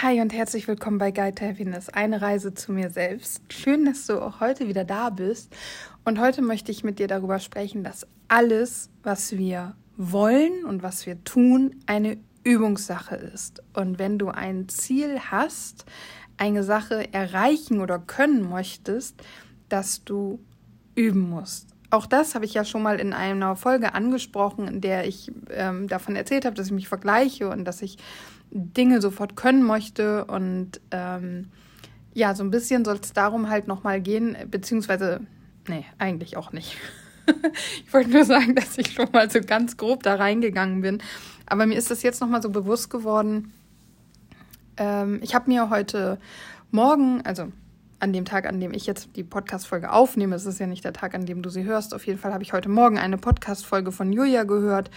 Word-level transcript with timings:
Hi 0.00 0.20
und 0.20 0.32
herzlich 0.32 0.68
willkommen 0.68 0.98
bei 0.98 1.10
Guide 1.10 1.34
to 1.34 1.44
Happiness, 1.44 1.88
eine 1.88 2.22
Reise 2.22 2.54
zu 2.54 2.70
mir 2.70 2.88
selbst. 2.88 3.42
Schön, 3.52 3.84
dass 3.84 4.06
du 4.06 4.22
auch 4.22 4.38
heute 4.38 4.68
wieder 4.68 4.84
da 4.84 5.10
bist. 5.10 5.52
Und 6.04 6.20
heute 6.20 6.40
möchte 6.40 6.70
ich 6.70 6.84
mit 6.84 7.00
dir 7.00 7.08
darüber 7.08 7.40
sprechen, 7.40 7.82
dass 7.82 8.06
alles, 8.28 8.90
was 9.02 9.36
wir 9.36 9.74
wollen 9.96 10.64
und 10.64 10.84
was 10.84 11.04
wir 11.04 11.24
tun, 11.24 11.82
eine 11.86 12.16
Übungssache 12.44 13.16
ist. 13.16 13.60
Und 13.74 13.98
wenn 13.98 14.20
du 14.20 14.28
ein 14.28 14.68
Ziel 14.68 15.18
hast, 15.18 15.84
eine 16.36 16.62
Sache 16.62 17.12
erreichen 17.12 17.80
oder 17.80 17.98
können 17.98 18.48
möchtest, 18.48 19.20
dass 19.68 20.04
du 20.04 20.38
üben 20.94 21.28
musst. 21.28 21.74
Auch 21.90 22.06
das 22.06 22.36
habe 22.36 22.44
ich 22.44 22.54
ja 22.54 22.64
schon 22.64 22.82
mal 22.82 23.00
in 23.00 23.12
einer 23.12 23.56
Folge 23.56 23.94
angesprochen, 23.94 24.68
in 24.68 24.80
der 24.80 25.08
ich 25.08 25.32
ähm, 25.50 25.88
davon 25.88 26.14
erzählt 26.14 26.44
habe, 26.44 26.54
dass 26.54 26.66
ich 26.66 26.72
mich 26.72 26.86
vergleiche 26.86 27.48
und 27.48 27.64
dass 27.64 27.82
ich 27.82 27.96
Dinge 28.50 29.00
sofort 29.00 29.36
können 29.36 29.62
möchte. 29.62 30.24
Und 30.24 30.80
ähm, 30.90 31.48
ja, 32.14 32.34
so 32.34 32.42
ein 32.42 32.50
bisschen 32.50 32.84
soll 32.84 32.98
es 33.02 33.12
darum 33.12 33.48
halt 33.48 33.68
nochmal 33.68 34.00
gehen, 34.00 34.36
beziehungsweise, 34.50 35.20
nee, 35.68 35.84
eigentlich 35.98 36.36
auch 36.36 36.52
nicht. 36.52 36.76
ich 37.86 37.92
wollte 37.92 38.10
nur 38.10 38.24
sagen, 38.24 38.54
dass 38.54 38.78
ich 38.78 38.92
schon 38.92 39.08
mal 39.12 39.30
so 39.30 39.40
ganz 39.40 39.76
grob 39.76 40.02
da 40.02 40.14
reingegangen 40.14 40.80
bin. 40.80 41.02
Aber 41.46 41.66
mir 41.66 41.76
ist 41.76 41.90
das 41.90 42.02
jetzt 42.02 42.20
nochmal 42.20 42.42
so 42.42 42.50
bewusst 42.50 42.90
geworden. 42.90 43.52
Ähm, 44.76 45.20
ich 45.22 45.34
habe 45.34 45.50
mir 45.50 45.70
heute 45.70 46.18
Morgen, 46.70 47.22
also 47.24 47.50
an 48.00 48.12
dem 48.12 48.24
Tag, 48.24 48.46
an 48.46 48.60
dem 48.60 48.72
ich 48.72 48.86
jetzt 48.86 49.10
die 49.16 49.24
Podcast-Folge 49.24 49.90
aufnehme, 49.90 50.36
es 50.36 50.46
ist 50.46 50.60
ja 50.60 50.66
nicht 50.66 50.84
der 50.84 50.92
Tag, 50.92 51.14
an 51.14 51.26
dem 51.26 51.42
du 51.42 51.50
sie 51.50 51.64
hörst. 51.64 51.94
Auf 51.94 52.06
jeden 52.06 52.18
Fall 52.18 52.32
habe 52.32 52.44
ich 52.44 52.52
heute 52.52 52.68
Morgen 52.68 52.98
eine 52.98 53.18
Podcast-Folge 53.18 53.90
von 53.90 54.12
Julia 54.12 54.44
gehört 54.44 54.90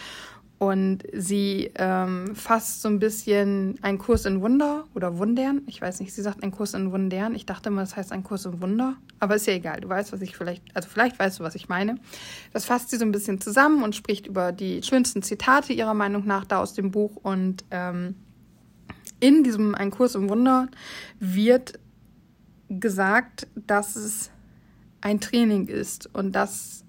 und 0.61 0.99
sie 1.11 1.71
ähm, 1.73 2.35
fasst 2.35 2.83
so 2.83 2.87
ein 2.87 2.99
bisschen 2.99 3.79
einen 3.81 3.97
Kurs 3.97 4.25
in 4.25 4.41
Wunder 4.41 4.83
oder 4.93 5.17
Wundern. 5.17 5.63
Ich 5.65 5.81
weiß 5.81 5.99
nicht, 5.99 6.13
sie 6.13 6.21
sagt 6.21 6.43
einen 6.43 6.51
Kurs 6.51 6.75
in 6.75 6.91
Wundern. 6.91 7.33
Ich 7.33 7.47
dachte 7.47 7.69
immer, 7.69 7.81
das 7.81 7.95
heißt 7.95 8.11
ein 8.11 8.23
Kurs 8.23 8.45
in 8.45 8.61
Wunder. 8.61 8.95
Aber 9.17 9.35
ist 9.35 9.47
ja 9.47 9.53
egal. 9.53 9.81
Du 9.81 9.89
weißt, 9.89 10.13
was 10.13 10.21
ich 10.21 10.37
vielleicht, 10.37 10.63
also 10.75 10.87
vielleicht 10.87 11.17
weißt 11.17 11.39
du, 11.39 11.43
was 11.43 11.55
ich 11.55 11.67
meine. 11.67 11.95
Das 12.53 12.65
fasst 12.65 12.91
sie 12.91 12.97
so 12.97 13.05
ein 13.05 13.11
bisschen 13.11 13.41
zusammen 13.41 13.81
und 13.81 13.95
spricht 13.95 14.27
über 14.27 14.51
die 14.51 14.83
schönsten 14.83 15.23
Zitate 15.23 15.73
ihrer 15.73 15.95
Meinung 15.95 16.27
nach 16.27 16.45
da 16.45 16.59
aus 16.59 16.75
dem 16.75 16.91
Buch. 16.91 17.15
Und 17.15 17.65
ähm, 17.71 18.13
in 19.19 19.43
diesem 19.43 19.73
Ein 19.73 19.89
Kurs 19.89 20.13
im 20.13 20.29
Wunder 20.29 20.67
wird 21.19 21.79
gesagt, 22.69 23.47
dass 23.55 23.95
es 23.95 24.29
ein 25.01 25.19
Training 25.19 25.69
ist 25.69 26.07
und 26.13 26.33
dass 26.33 26.85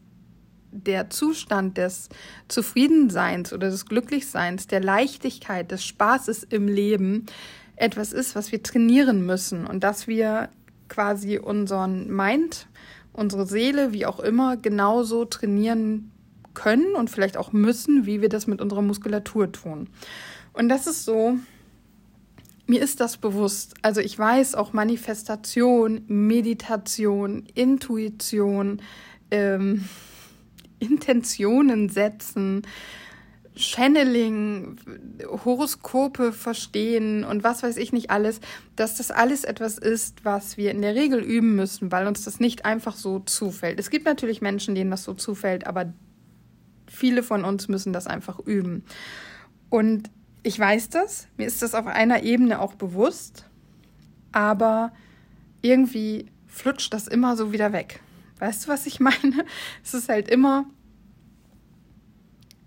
der 0.72 1.10
Zustand 1.10 1.78
des 1.78 2.08
Zufriedenseins 2.48 3.52
oder 3.52 3.70
des 3.70 3.86
Glücklichseins, 3.86 4.66
der 4.66 4.80
Leichtigkeit, 4.80 5.70
des 5.70 5.84
Spaßes 5.84 6.44
im 6.44 6.66
Leben 6.66 7.26
etwas 7.76 8.12
ist, 8.12 8.34
was 8.34 8.52
wir 8.52 8.62
trainieren 8.62 9.24
müssen 9.24 9.66
und 9.66 9.84
dass 9.84 10.08
wir 10.08 10.48
quasi 10.88 11.38
unseren 11.38 12.14
Mind, 12.14 12.66
unsere 13.12 13.46
Seele, 13.46 13.92
wie 13.92 14.06
auch 14.06 14.20
immer, 14.20 14.56
genauso 14.56 15.24
trainieren 15.24 16.10
können 16.54 16.94
und 16.94 17.10
vielleicht 17.10 17.36
auch 17.36 17.52
müssen, 17.52 18.06
wie 18.06 18.20
wir 18.20 18.28
das 18.28 18.46
mit 18.46 18.60
unserer 18.60 18.82
Muskulatur 18.82 19.52
tun. 19.52 19.88
Und 20.52 20.68
das 20.68 20.86
ist 20.86 21.04
so, 21.04 21.38
mir 22.66 22.82
ist 22.82 23.00
das 23.00 23.16
bewusst. 23.16 23.74
Also 23.82 24.00
ich 24.00 24.18
weiß 24.18 24.54
auch 24.54 24.72
Manifestation, 24.72 26.02
Meditation, 26.06 27.46
Intuition, 27.54 28.80
ähm, 29.30 29.84
Intentionen 30.82 31.88
setzen, 31.88 32.62
Channeling, 33.54 34.76
Horoskope 35.44 36.32
verstehen 36.32 37.22
und 37.24 37.44
was 37.44 37.62
weiß 37.62 37.76
ich 37.76 37.92
nicht 37.92 38.10
alles, 38.10 38.40
dass 38.76 38.96
das 38.96 39.10
alles 39.10 39.44
etwas 39.44 39.76
ist, 39.76 40.24
was 40.24 40.56
wir 40.56 40.70
in 40.70 40.80
der 40.80 40.94
Regel 40.94 41.20
üben 41.20 41.54
müssen, 41.54 41.92
weil 41.92 42.06
uns 42.06 42.24
das 42.24 42.40
nicht 42.40 42.64
einfach 42.64 42.96
so 42.96 43.18
zufällt. 43.20 43.78
Es 43.78 43.90
gibt 43.90 44.06
natürlich 44.06 44.40
Menschen, 44.40 44.74
denen 44.74 44.90
das 44.90 45.04
so 45.04 45.12
zufällt, 45.12 45.66
aber 45.66 45.92
viele 46.88 47.22
von 47.22 47.44
uns 47.44 47.68
müssen 47.68 47.92
das 47.92 48.06
einfach 48.06 48.38
üben. 48.38 48.84
Und 49.68 50.10
ich 50.42 50.58
weiß 50.58 50.88
das, 50.88 51.28
mir 51.36 51.46
ist 51.46 51.60
das 51.60 51.74
auf 51.74 51.86
einer 51.86 52.22
Ebene 52.22 52.58
auch 52.58 52.74
bewusst, 52.74 53.44
aber 54.32 54.92
irgendwie 55.60 56.26
flutscht 56.46 56.92
das 56.94 57.06
immer 57.06 57.36
so 57.36 57.52
wieder 57.52 57.72
weg. 57.72 58.00
Weißt 58.42 58.64
du, 58.64 58.70
was 58.70 58.86
ich 58.86 58.98
meine? 58.98 59.44
Es 59.84 59.94
ist 59.94 60.08
halt 60.08 60.28
immer, 60.28 60.66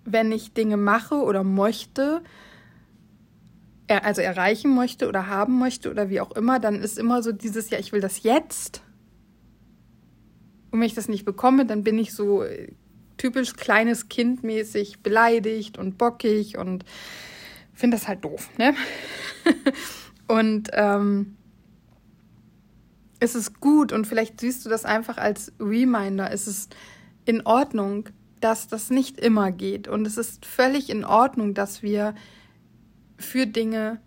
wenn 0.06 0.32
ich 0.32 0.54
Dinge 0.54 0.78
mache 0.78 1.16
oder 1.16 1.44
möchte, 1.44 2.22
also 3.90 4.22
erreichen 4.22 4.74
möchte 4.74 5.10
oder 5.10 5.28
haben 5.28 5.60
möchte 5.60 5.92
oder 5.92 6.10
wie 6.10 6.22
auch 6.22 6.32
immer, 6.32 6.62
dann 6.62 6.76
ist 6.76 6.98
immer 6.98 7.22
so 7.22 7.34
dieses, 7.34 7.72
ja, 7.72 7.78
ich 7.78 7.92
will 7.92 8.00
das 8.00 8.24
jetzt. 8.24 8.84
Und 10.72 10.80
wenn 10.80 10.88
ich 10.88 10.94
das 10.94 11.10
nicht 11.10 11.26
bekomme, 11.26 11.66
dann 11.66 11.84
bin 11.84 12.00
ich 12.00 12.14
so 12.14 12.44
äh, 12.44 12.72
typisch 13.18 13.56
kleines 13.56 14.08
Kind 14.08 14.46
mäßig 14.46 15.02
beleidigt 15.02 15.78
und 15.78 15.98
bockig 15.98 16.58
und 16.58 16.86
finde 17.74 17.98
das 17.98 18.08
halt 18.08 18.24
doof, 18.24 18.50
ne? 18.58 18.76
und 20.30 20.70
ähm, 20.72 21.36
es 23.20 23.36
ist 23.36 23.60
gut 23.60 23.92
und 23.92 24.06
vielleicht 24.06 24.40
siehst 24.42 24.66
du 24.66 24.70
das 24.70 24.86
einfach 24.86 25.18
als 25.18 25.54
Reminder. 25.60 26.32
Es 26.32 26.48
ist 26.48 26.76
in 27.26 27.46
Ordnung, 27.46 28.10
dass 28.42 28.68
das 28.68 28.90
nicht 28.90 29.20
immer 29.20 29.52
geht. 29.52 29.88
Und 29.88 30.06
es 30.06 30.18
ist 30.18 30.46
völlig 30.46 30.90
in 30.90 31.06
Ordnung, 31.06 31.54
dass 31.54 31.82
wir 31.82 32.14
für 33.18 33.48
Dinge 33.48 34.00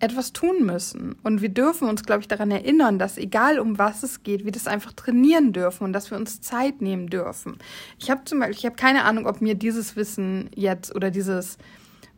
etwas 0.00 0.32
tun 0.32 0.64
müssen. 0.64 1.16
Und 1.22 1.42
wir 1.42 1.48
dürfen 1.48 1.88
uns, 1.88 2.04
glaube 2.04 2.20
ich, 2.20 2.28
daran 2.28 2.50
erinnern, 2.50 2.98
dass 2.98 3.18
egal 3.18 3.58
um 3.58 3.78
was 3.78 4.02
es 4.02 4.22
geht, 4.22 4.44
wir 4.44 4.52
das 4.52 4.66
einfach 4.68 4.92
trainieren 4.92 5.52
dürfen 5.52 5.84
und 5.84 5.92
dass 5.92 6.10
wir 6.10 6.18
uns 6.18 6.40
Zeit 6.40 6.80
nehmen 6.80 7.08
dürfen. 7.08 7.58
Ich 7.98 8.10
habe 8.10 8.24
zum 8.24 8.38
Beispiel, 8.38 8.58
ich 8.58 8.66
habe 8.66 8.76
keine 8.76 9.04
Ahnung, 9.04 9.26
ob 9.26 9.40
mir 9.40 9.54
dieses 9.54 9.96
Wissen 9.96 10.50
jetzt 10.54 10.94
oder 10.94 11.10
dieses 11.10 11.58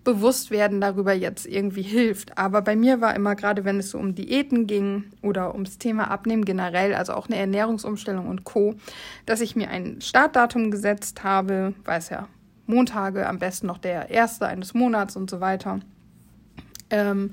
Bewusstwerden 0.05 0.81
darüber 0.81 1.13
jetzt 1.13 1.47
irgendwie 1.47 1.83
hilft. 1.83 2.39
Aber 2.39 2.63
bei 2.63 2.75
mir 2.75 3.01
war 3.01 3.15
immer 3.15 3.35
gerade, 3.35 3.65
wenn 3.65 3.79
es 3.79 3.91
so 3.91 3.99
um 3.99 4.15
Diäten 4.15 4.67
ging 4.67 5.05
oder 5.23 5.53
ums 5.55 5.79
Thema 5.79 6.11
Abnehmen 6.11 6.45
generell, 6.45 6.95
also 6.95 7.13
auch 7.13 7.29
eine 7.29 7.37
Ernährungsumstellung 7.37 8.27
und 8.27 8.45
Co., 8.45 8.75
dass 9.27 9.41
ich 9.41 9.57
mir 9.57 9.69
ein 9.69 10.01
Startdatum 10.01 10.71
gesetzt 10.71 11.23
habe, 11.23 11.75
weiß 11.85 12.11
ja, 12.11 12.29
Montage, 12.67 13.29
am 13.29 13.39
besten 13.39 13.67
noch 13.67 13.79
der 13.79 14.11
erste 14.11 14.47
eines 14.47 14.73
Monats 14.73 15.17
und 15.17 15.29
so 15.29 15.41
weiter. 15.41 15.81
Ähm, 16.89 17.33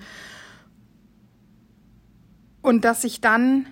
und 2.61 2.83
dass 2.83 3.05
ich 3.05 3.21
dann 3.21 3.67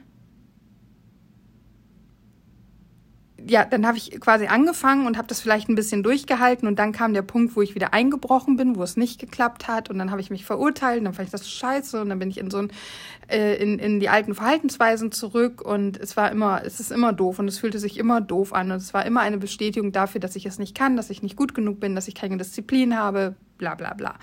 ja, 3.48 3.64
dann 3.64 3.86
habe 3.86 3.98
ich 3.98 4.20
quasi 4.20 4.48
angefangen 4.48 5.06
und 5.06 5.18
habe 5.18 5.28
das 5.28 5.40
vielleicht 5.40 5.70
ein 5.70 5.76
bisschen 5.76 6.02
durchgehalten 6.02 6.68
und 6.68 6.80
dann 6.80 6.92
kam 6.92 7.14
der 7.14 7.22
Punkt, 7.22 7.56
wo 7.56 7.62
ich 7.62 7.76
wieder 7.76 7.94
eingebrochen 7.94 8.56
bin, 8.56 8.76
wo 8.76 8.84
es 8.84 8.98
nicht 8.98 9.20
geklappt 9.20 9.68
hat 9.68 9.90
und 9.90 10.00
dann 10.00 10.10
habe 10.10 10.20
ich 10.20 10.32
mich 10.32 10.46
verurteilt 10.46 11.00
und 11.00 11.06
dann 11.06 11.14
fand 11.14 11.28
ich 11.28 11.32
das 11.32 11.50
scheiße 11.50 12.02
und 12.02 12.10
dann 12.10 12.18
bin 12.18 12.30
ich 12.30 12.40
in 12.40 12.50
so 12.50 12.58
ein, 12.58 12.72
äh, 13.28 13.56
in, 13.62 13.78
in 13.78 14.00
die 14.00 14.10
alten 14.10 14.34
Verhaltensweisen 14.34 15.12
zurück 15.12 15.62
und 15.62 15.98
es 15.98 16.18
war 16.18 16.32
immer, 16.32 16.64
es 16.66 16.80
ist 16.80 16.92
immer 16.92 17.14
doof 17.14 17.38
und 17.38 17.48
es 17.48 17.60
fühlte 17.60 17.78
sich 17.78 17.98
immer 17.98 18.20
doof 18.20 18.52
an 18.52 18.72
und 18.72 18.78
es 18.78 18.94
war 18.96 19.06
immer 19.06 19.22
eine 19.22 19.38
Bestätigung 19.38 19.92
dafür, 19.92 20.20
dass 20.20 20.36
ich 20.36 20.48
es 20.48 20.58
nicht 20.58 20.76
kann, 20.76 20.98
dass 20.98 21.12
ich 21.12 21.22
nicht 21.22 21.36
gut 21.36 21.54
genug 21.54 21.80
bin, 21.80 21.94
dass 21.94 22.08
ich 22.08 22.16
keine 22.16 22.38
Disziplin 22.38 22.98
habe, 22.98 23.36
bla 23.58 23.76
bla 23.76 23.94
bla. 23.94 24.16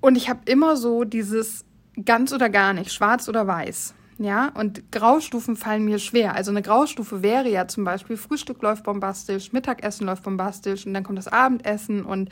Und 0.00 0.16
ich 0.16 0.30
habe 0.30 0.40
immer 0.46 0.76
so 0.76 1.04
dieses 1.04 1.66
ganz 2.04 2.32
oder 2.32 2.48
gar 2.48 2.72
nicht, 2.72 2.92
schwarz 2.92 3.28
oder 3.28 3.46
weiß. 3.46 3.94
Ja, 4.18 4.48
und 4.48 4.90
Graustufen 4.90 5.54
fallen 5.54 5.84
mir 5.84 6.00
schwer. 6.00 6.34
Also 6.34 6.50
eine 6.50 6.60
Graustufe 6.60 7.22
wäre 7.22 7.48
ja 7.48 7.68
zum 7.68 7.84
Beispiel, 7.84 8.16
Frühstück 8.16 8.60
läuft 8.62 8.82
bombastisch, 8.82 9.52
Mittagessen 9.52 10.06
läuft 10.06 10.24
bombastisch 10.24 10.86
und 10.86 10.94
dann 10.94 11.04
kommt 11.04 11.18
das 11.18 11.28
Abendessen 11.28 12.04
und 12.04 12.28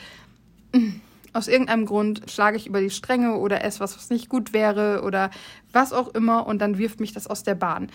mm, 0.72 1.00
aus 1.32 1.46
irgendeinem 1.46 1.86
Grund 1.86 2.28
schlage 2.28 2.56
ich 2.56 2.66
über 2.66 2.80
die 2.80 2.90
Stränge 2.90 3.36
oder 3.36 3.62
esse 3.62 3.78
was, 3.78 3.96
was 3.96 4.10
nicht 4.10 4.28
gut 4.28 4.52
wäre 4.52 5.02
oder 5.04 5.30
was 5.70 5.92
auch 5.92 6.08
immer 6.08 6.48
und 6.48 6.58
dann 6.58 6.76
wirft 6.76 6.98
mich 6.98 7.12
das 7.12 7.28
aus 7.28 7.44
der 7.44 7.54
Bahn. 7.54 7.88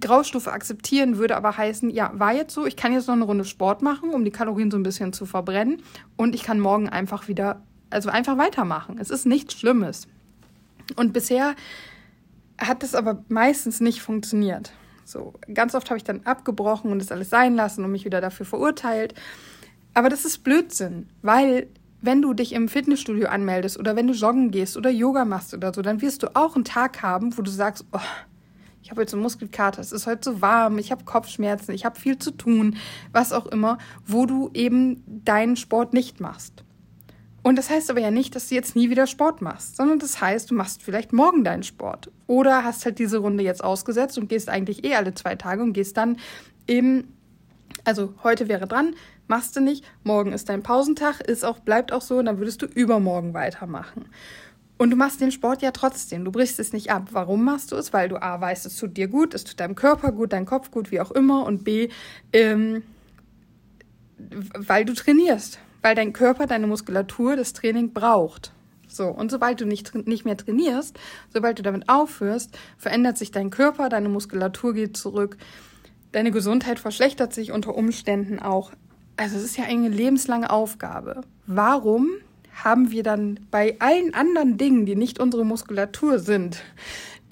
Graustufe 0.00 0.50
akzeptieren 0.50 1.18
würde 1.18 1.36
aber 1.36 1.58
heißen, 1.58 1.90
ja, 1.90 2.10
war 2.14 2.32
jetzt 2.32 2.54
so, 2.54 2.64
ich 2.64 2.76
kann 2.76 2.94
jetzt 2.94 3.06
noch 3.06 3.14
eine 3.14 3.24
Runde 3.24 3.44
Sport 3.44 3.82
machen, 3.82 4.10
um 4.10 4.24
die 4.24 4.30
Kalorien 4.30 4.70
so 4.70 4.78
ein 4.78 4.82
bisschen 4.82 5.12
zu 5.12 5.26
verbrennen 5.26 5.82
und 6.16 6.34
ich 6.34 6.42
kann 6.42 6.58
morgen 6.58 6.88
einfach 6.88 7.28
wieder, 7.28 7.60
also 7.90 8.08
einfach 8.08 8.38
weitermachen. 8.38 8.96
Es 8.98 9.10
ist 9.10 9.26
nichts 9.26 9.54
Schlimmes. 9.54 10.08
Und 10.96 11.12
bisher 11.12 11.54
hat 12.66 12.82
das 12.82 12.94
aber 12.94 13.24
meistens 13.28 13.80
nicht 13.80 14.02
funktioniert. 14.02 14.72
So, 15.04 15.34
ganz 15.52 15.74
oft 15.74 15.90
habe 15.90 15.98
ich 15.98 16.04
dann 16.04 16.22
abgebrochen 16.24 16.90
und 16.92 16.98
das 16.98 17.12
alles 17.12 17.30
sein 17.30 17.54
lassen 17.54 17.84
und 17.84 17.92
mich 17.92 18.04
wieder 18.04 18.20
dafür 18.20 18.46
verurteilt. 18.46 19.14
Aber 19.94 20.08
das 20.08 20.24
ist 20.24 20.44
Blödsinn, 20.44 21.08
weil 21.22 21.66
wenn 22.00 22.22
du 22.22 22.34
dich 22.34 22.52
im 22.52 22.68
Fitnessstudio 22.68 23.28
anmeldest 23.28 23.78
oder 23.78 23.94
wenn 23.94 24.08
du 24.08 24.14
joggen 24.14 24.50
gehst 24.50 24.76
oder 24.76 24.90
Yoga 24.90 25.24
machst 25.24 25.54
oder 25.54 25.72
so, 25.72 25.82
dann 25.82 26.00
wirst 26.00 26.22
du 26.22 26.34
auch 26.34 26.56
einen 26.56 26.64
Tag 26.64 27.02
haben, 27.02 27.36
wo 27.36 27.42
du 27.42 27.50
sagst, 27.50 27.84
oh, 27.92 28.00
ich 28.82 28.90
habe 28.90 29.02
jetzt 29.02 29.12
so 29.12 29.16
Muskelkater, 29.16 29.80
es 29.80 29.92
ist 29.92 30.06
heute 30.06 30.32
so 30.32 30.40
warm, 30.42 30.78
ich 30.78 30.90
habe 30.90 31.04
Kopfschmerzen, 31.04 31.72
ich 31.72 31.84
habe 31.84 31.98
viel 31.98 32.18
zu 32.18 32.32
tun, 32.32 32.76
was 33.12 33.32
auch 33.32 33.46
immer, 33.46 33.78
wo 34.04 34.26
du 34.26 34.50
eben 34.54 35.04
deinen 35.24 35.56
Sport 35.56 35.92
nicht 35.92 36.20
machst. 36.20 36.64
Und 37.42 37.56
das 37.56 37.70
heißt 37.70 37.90
aber 37.90 38.00
ja 38.00 38.10
nicht, 38.10 38.36
dass 38.36 38.48
du 38.48 38.54
jetzt 38.54 38.76
nie 38.76 38.88
wieder 38.88 39.06
Sport 39.06 39.42
machst, 39.42 39.76
sondern 39.76 39.98
das 39.98 40.20
heißt, 40.20 40.50
du 40.50 40.54
machst 40.54 40.82
vielleicht 40.82 41.12
morgen 41.12 41.42
deinen 41.42 41.64
Sport. 41.64 42.10
Oder 42.28 42.62
hast 42.62 42.84
halt 42.84 42.98
diese 42.98 43.18
Runde 43.18 43.42
jetzt 43.42 43.64
ausgesetzt 43.64 44.16
und 44.16 44.28
gehst 44.28 44.48
eigentlich 44.48 44.84
eh 44.84 44.94
alle 44.94 45.14
zwei 45.14 45.34
Tage 45.34 45.62
und 45.62 45.72
gehst 45.72 45.96
dann 45.96 46.18
eben, 46.68 47.12
also 47.84 48.14
heute 48.22 48.48
wäre 48.48 48.68
dran, 48.68 48.94
machst 49.26 49.56
du 49.56 49.60
nicht, 49.60 49.84
morgen 50.04 50.32
ist 50.32 50.48
dein 50.48 50.62
Pausentag, 50.62 51.20
ist 51.20 51.44
auch, 51.44 51.58
bleibt 51.58 51.92
auch 51.92 52.02
so 52.02 52.18
und 52.18 52.26
dann 52.26 52.38
würdest 52.38 52.62
du 52.62 52.66
übermorgen 52.66 53.34
weitermachen. 53.34 54.06
Und 54.78 54.90
du 54.90 54.96
machst 54.96 55.20
den 55.20 55.30
Sport 55.30 55.62
ja 55.62 55.70
trotzdem. 55.70 56.24
Du 56.24 56.32
brichst 56.32 56.58
es 56.58 56.72
nicht 56.72 56.90
ab. 56.90 57.08
Warum 57.12 57.44
machst 57.44 57.70
du 57.70 57.76
es? 57.76 57.92
Weil 57.92 58.08
du 58.08 58.20
A, 58.20 58.40
weißt, 58.40 58.66
es 58.66 58.76
tut 58.76 58.96
dir 58.96 59.06
gut, 59.06 59.32
es 59.32 59.44
tut 59.44 59.60
deinem 59.60 59.76
Körper 59.76 60.10
gut, 60.10 60.32
deinem 60.32 60.46
Kopf 60.46 60.72
gut, 60.72 60.90
wie 60.90 61.00
auch 61.00 61.12
immer. 61.12 61.46
Und 61.46 61.62
B, 61.62 61.88
ähm, 62.32 62.82
weil 64.18 64.84
du 64.84 64.94
trainierst. 64.94 65.60
Weil 65.82 65.94
dein 65.94 66.12
Körper, 66.12 66.46
deine 66.46 66.66
Muskulatur 66.66 67.36
das 67.36 67.52
Training 67.52 67.92
braucht. 67.92 68.52
So, 68.88 69.08
und 69.08 69.30
sobald 69.30 69.60
du 69.60 69.66
nicht, 69.66 69.94
nicht 70.06 70.24
mehr 70.24 70.36
trainierst, 70.36 70.98
sobald 71.32 71.58
du 71.58 71.62
damit 71.62 71.88
aufhörst, 71.88 72.56
verändert 72.76 73.18
sich 73.18 73.30
dein 73.30 73.50
Körper, 73.50 73.88
deine 73.88 74.08
Muskulatur 74.08 74.74
geht 74.74 74.96
zurück, 74.96 75.38
deine 76.12 76.30
Gesundheit 76.30 76.78
verschlechtert 76.78 77.32
sich 77.32 77.52
unter 77.52 77.74
Umständen 77.74 78.38
auch. 78.38 78.72
Also 79.16 79.36
es 79.36 79.44
ist 79.44 79.56
ja 79.56 79.64
eine 79.64 79.88
lebenslange 79.88 80.50
Aufgabe. 80.50 81.22
Warum 81.46 82.10
haben 82.52 82.90
wir 82.90 83.02
dann 83.02 83.40
bei 83.50 83.76
allen 83.78 84.14
anderen 84.14 84.58
Dingen, 84.58 84.84
die 84.84 84.94
nicht 84.94 85.18
unsere 85.18 85.44
Muskulatur 85.44 86.18
sind, 86.18 86.62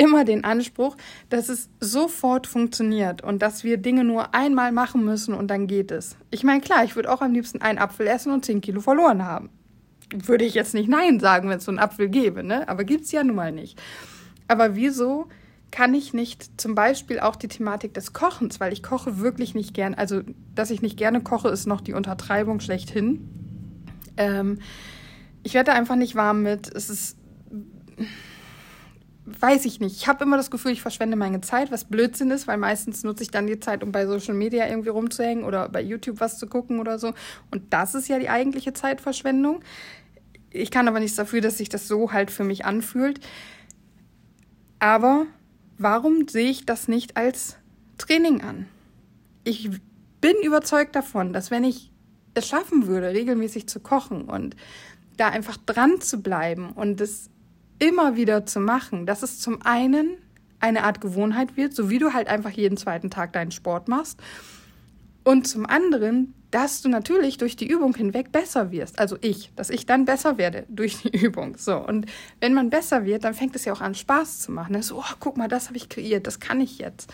immer 0.01 0.25
den 0.25 0.45
Anspruch, 0.45 0.97
dass 1.29 1.51
es 1.51 1.69
sofort 1.79 2.47
funktioniert 2.47 3.23
und 3.23 3.43
dass 3.43 3.65
wir 3.65 3.77
Dinge 3.77 4.03
nur 4.03 4.35
einmal 4.35 4.73
machen 4.73 5.05
müssen 5.05 5.35
und 5.35 5.49
dann 5.49 5.67
geht 5.67 5.91
es. 5.91 6.17
Ich 6.31 6.43
meine, 6.43 6.63
klar, 6.63 6.85
ich 6.85 6.97
würde 6.97 7.13
auch 7.13 7.21
am 7.21 7.35
liebsten 7.35 7.61
einen 7.61 7.79
Apfel 7.79 8.07
essen 8.07 8.33
und 8.33 8.45
10 8.45 8.63
Kilo 8.63 8.81
verloren 8.81 9.27
haben. 9.27 9.51
Würde 10.13 10.47
ich 10.47 10.55
jetzt 10.55 10.73
nicht 10.73 10.89
Nein 10.89 11.21
sagen, 11.21 11.51
wenn 11.51 11.59
es 11.59 11.65
so 11.67 11.71
einen 11.71 11.79
Apfel 11.79 12.09
gäbe, 12.09 12.43
ne? 12.43 12.67
Aber 12.67 12.85
gibt 12.85 13.05
es 13.05 13.13
ja 13.13 13.23
nun 13.23 13.37
mal 13.37 13.53
nicht. 13.53 13.81
Aber 14.49 14.75
wieso 14.75 15.29
kann 15.71 15.93
ich 15.93 16.15
nicht 16.15 16.59
zum 16.59 16.75
Beispiel 16.75 17.21
auch 17.21 17.37
die 17.37 17.47
Thematik 17.47 17.93
des 17.93 18.15
Kochens, 18.15 18.59
weil 18.59 18.73
ich 18.73 18.83
koche 18.83 19.19
wirklich 19.19 19.55
nicht 19.55 19.75
gern, 19.75 19.95
also 19.95 20.23
dass 20.55 20.71
ich 20.71 20.81
nicht 20.81 20.97
gerne 20.97 21.21
koche, 21.21 21.51
ist 21.51 21.67
noch 21.67 21.83
die 21.83 21.93
Untertreibung 21.93 22.59
schlechthin. 22.61 23.29
Ähm, 24.17 24.61
ich 25.43 25.53
werde 25.53 25.73
einfach 25.75 25.97
nicht 25.97 26.15
warm 26.15 26.43
mit. 26.43 26.75
Es 26.75 26.89
ist. 26.89 27.19
Weiß 29.39 29.65
ich 29.65 29.81
nicht. 29.81 29.97
Ich 29.97 30.09
habe 30.09 30.25
immer 30.25 30.37
das 30.37 30.51
Gefühl, 30.51 30.73
ich 30.73 30.83
verschwende 30.83 31.17
meine 31.17 31.41
Zeit, 31.41 31.71
was 31.71 31.85
Blödsinn 31.85 32.31
ist, 32.31 32.49
weil 32.49 32.57
meistens 32.57 33.05
nutze 33.05 33.23
ich 33.23 33.31
dann 33.31 33.47
die 33.47 33.61
Zeit, 33.61 33.83
um 33.83 33.93
bei 33.93 34.07
Social 34.07 34.35
Media 34.35 34.67
irgendwie 34.67 34.89
rumzuhängen 34.89 35.45
oder 35.45 35.69
bei 35.69 35.83
YouTube 35.83 36.21
was 36.21 36.39
zu 36.39 36.47
gucken 36.47 36.81
oder 36.81 36.99
so. 36.99 37.13
Und 37.51 37.73
das 37.73 37.95
ist 37.95 38.09
ja 38.09 38.19
die 38.19 38.29
eigentliche 38.29 38.73
Zeitverschwendung. 38.73 39.63
Ich 40.51 40.71
kann 40.71 40.89
aber 40.89 41.01
nichts 41.01 41.17
dafür, 41.17 41.41
dass 41.41 41.59
sich 41.59 41.69
das 41.69 41.87
so 41.87 42.13
halt 42.13 42.31
für 42.31 42.45
mich 42.45 42.65
anfühlt. 42.65 43.21
Aber 44.79 45.27
warum 45.79 46.27
sehe 46.27 46.51
ich 46.51 46.67
das 46.67 46.89
nicht 46.89 47.17
als 47.17 47.57
Training 47.99 48.41
an? 48.41 48.67
Ich 49.45 49.71
bin 50.21 50.35
überzeugt 50.43 50.97
davon, 50.97 51.33
dass 51.33 51.51
wenn 51.51 51.65
ich 51.65 51.93
es 52.35 52.49
schaffen 52.49 52.87
würde, 52.87 53.11
regelmäßig 53.11 53.69
zu 53.69 53.81
kochen 53.81 54.29
und 54.29 54.57
da 55.17 55.29
einfach 55.29 55.57
dran 55.57 56.01
zu 56.01 56.23
bleiben 56.23 56.73
und 56.73 57.01
es 57.01 57.31
immer 57.81 58.15
wieder 58.15 58.47
zu 58.47 58.61
machen, 58.61 59.07
dass 59.07 59.25
es 59.25 59.41
zum 59.41 59.63
einen 59.63 60.17
eine 60.61 60.85
Art 60.85 61.01
Gewohnheit 61.01 61.57
wird, 61.57 61.75
so 61.75 61.91
wie 61.91 61.99
du 61.99 62.13
halt 62.13 62.29
einfach 62.29 62.51
jeden 62.51 62.77
zweiten 62.77 63.11
Tag 63.11 63.33
deinen 63.33 63.51
Sport 63.51 63.89
machst. 63.89 64.21
Und 65.25 65.49
zum 65.49 65.67
anderen, 65.67 66.35
dass 66.51 66.83
du 66.83 66.89
natürlich 66.89 67.39
durch 67.39 67.57
die 67.57 67.67
Übung 67.67 67.95
hinweg 67.95 68.33
besser 68.33 68.71
wirst. 68.71 68.99
Also 68.99 69.17
ich, 69.21 69.53
dass 69.57 69.71
ich 69.71 69.87
dann 69.87 70.05
besser 70.05 70.39
werde 70.39 70.65
durch 70.69 71.03
die 71.03 71.17
Übung. 71.25 71.57
So. 71.57 71.77
Und 71.77 72.07
wenn 72.41 72.55
man 72.55 72.71
besser 72.71 73.05
wird, 73.05 73.25
dann 73.25 73.35
fängt 73.35 73.57
es 73.57 73.65
ja 73.65 73.73
auch 73.73 73.81
an, 73.81 73.95
Spaß 73.95 74.41
zu 74.41 74.53
machen. 74.53 74.81
So, 74.83 74.99
oh, 74.99 75.15
guck 75.19 75.37
mal, 75.37 75.49
das 75.49 75.69
habe 75.69 75.77
ich 75.77 75.89
kreiert, 75.89 76.27
das 76.27 76.41
kann 76.41 76.61
ich 76.61 76.79
jetzt. 76.79 77.13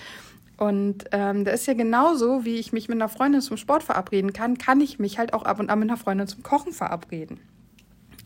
Und 0.57 1.05
ähm, 1.13 1.45
da 1.45 1.51
ist 1.51 1.67
ja 1.67 1.75
genauso, 1.75 2.45
wie 2.45 2.57
ich 2.57 2.73
mich 2.73 2.89
mit 2.89 2.97
einer 2.97 3.11
Freundin 3.11 3.43
zum 3.43 3.59
Sport 3.59 3.83
verabreden 3.83 4.33
kann, 4.33 4.57
kann 4.57 4.81
ich 4.81 4.99
mich 4.99 5.19
halt 5.19 5.35
auch 5.35 5.43
ab 5.43 5.61
und 5.61 5.69
an 5.69 5.79
mit 5.81 5.91
einer 5.91 5.99
Freundin 5.99 6.27
zum 6.27 6.43
Kochen 6.43 6.73
verabreden. 6.73 7.41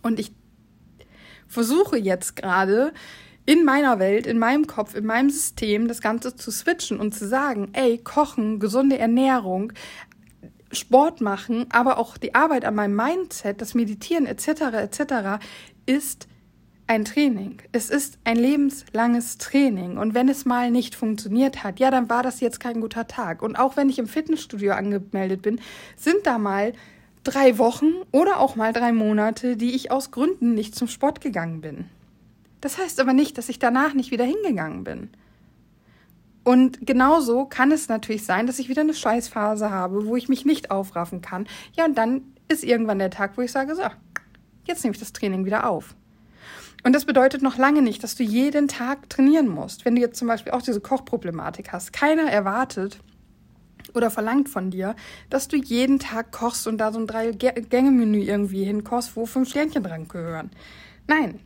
Und 0.03 0.21
ich 0.21 0.33
versuche 1.50 1.99
jetzt 1.99 2.37
gerade 2.37 2.93
in 3.44 3.64
meiner 3.64 3.99
Welt, 3.99 4.26
in 4.26 4.38
meinem 4.38 4.67
Kopf, 4.67 4.94
in 4.94 5.05
meinem 5.05 5.29
System 5.29 5.88
das 5.88 6.00
Ganze 6.00 6.37
zu 6.37 6.50
switchen 6.50 7.00
und 7.00 7.14
zu 7.14 7.26
sagen, 7.26 7.70
ey, 7.73 7.99
Kochen, 7.99 8.61
gesunde 8.61 8.99
Ernährung, 8.99 9.73
Sport 10.73 11.20
machen, 11.20 11.67
aber 11.70 11.99
auch 11.99 12.17
die 12.17 12.35
Arbeit 12.35 12.64
an 12.64 12.76
meinem 12.76 12.94
Mindset, 12.94 13.61
das 13.61 13.75
Meditieren 13.75 14.26
etc. 14.26 14.49
etc. 14.75 15.44
ist 15.85 16.29
ein 16.87 17.05
Training. 17.05 17.58
Es 17.73 17.91
ist 17.91 18.19
ein 18.25 18.37
lebenslanges 18.37 19.38
Training. 19.38 19.96
Und 19.96 20.14
wenn 20.14 20.29
es 20.29 20.44
mal 20.44 20.70
nicht 20.70 20.94
funktioniert 20.94 21.64
hat, 21.64 21.81
ja, 21.81 21.91
dann 21.91 22.08
war 22.08 22.23
das 22.23 22.41
jetzt 22.41 22.61
kein 22.61 22.81
guter 22.81 23.06
Tag. 23.06 23.43
Und 23.43 23.56
auch 23.56 23.76
wenn 23.76 23.88
ich 23.88 23.99
im 23.99 24.06
Fitnessstudio 24.06 24.73
angemeldet 24.73 25.43
bin, 25.43 25.61
sind 25.96 26.25
da 26.25 26.38
mal 26.38 26.73
drei 27.25 27.58
Wochen 27.58 27.93
oder 28.12 28.38
auch 28.38 28.56
mal 28.56 28.72
drei 28.72 28.93
Monate, 28.93 29.56
die 29.56 29.75
ich 29.75 29.90
aus 29.90 30.11
Gründen 30.11 30.55
nicht 30.55 30.75
zum 30.75 30.88
Sport 30.88 31.20
gegangen 31.20 31.61
bin. 31.61 31.87
Das 32.61 32.78
heißt 32.78 33.00
aber 33.00 33.12
nicht, 33.12 33.38
dass 33.38 33.49
ich 33.49 33.58
danach 33.58 33.94
nicht 33.94 34.11
wieder 34.11 34.25
hingegangen 34.25 34.84
bin. 34.84 35.11
Und 36.43 36.87
genauso 36.87 37.44
kann 37.44 37.70
es 37.70 37.88
natürlich 37.88 38.25
sein, 38.25 38.46
dass 38.46 38.58
ich 38.58 38.69
wieder 38.69 38.81
eine 38.82 38.94
Scheißphase 38.94 39.70
habe, 39.70 40.06
wo 40.06 40.17
ich 40.17 40.28
mich 40.28 40.44
nicht 40.44 40.70
aufraffen 40.70 41.20
kann. 41.20 41.46
Ja, 41.75 41.84
und 41.84 41.96
dann 41.96 42.22
ist 42.49 42.64
irgendwann 42.64 42.99
der 42.99 43.11
Tag, 43.11 43.37
wo 43.37 43.43
ich 43.43 43.52
sage, 43.52 43.75
so, 43.75 43.82
jetzt 44.64 44.82
nehme 44.82 44.94
ich 44.94 45.00
das 45.00 45.12
Training 45.12 45.44
wieder 45.44 45.69
auf. 45.69 45.94
Und 46.82 46.94
das 46.94 47.05
bedeutet 47.05 47.43
noch 47.43 47.58
lange 47.58 47.82
nicht, 47.82 48.02
dass 48.02 48.14
du 48.14 48.22
jeden 48.22 48.69
Tag 48.69 49.11
trainieren 49.11 49.49
musst. 49.49 49.84
Wenn 49.84 49.94
du 49.94 50.00
jetzt 50.00 50.19
zum 50.19 50.28
Beispiel 50.28 50.52
auch 50.52 50.62
diese 50.62 50.81
Kochproblematik 50.81 51.72
hast, 51.72 51.93
keiner 51.93 52.31
erwartet, 52.31 52.99
oder 53.94 54.11
verlangt 54.11 54.49
von 54.49 54.71
dir, 54.71 54.94
dass 55.29 55.49
du 55.49 55.56
jeden 55.56 55.99
Tag 55.99 56.32
kochst 56.32 56.67
und 56.67 56.79
da 56.79 56.93
so 56.93 56.99
ein 56.99 57.06
Drei-Gänge-Menü 57.06 58.23
irgendwie 58.23 58.65
hinkochst, 58.65 59.17
wo 59.17 59.27
fünf 59.27 59.50
Sternchen 59.50 59.82
dran 59.82 60.09
gehören. 60.09 60.50
Nein. 61.06 61.41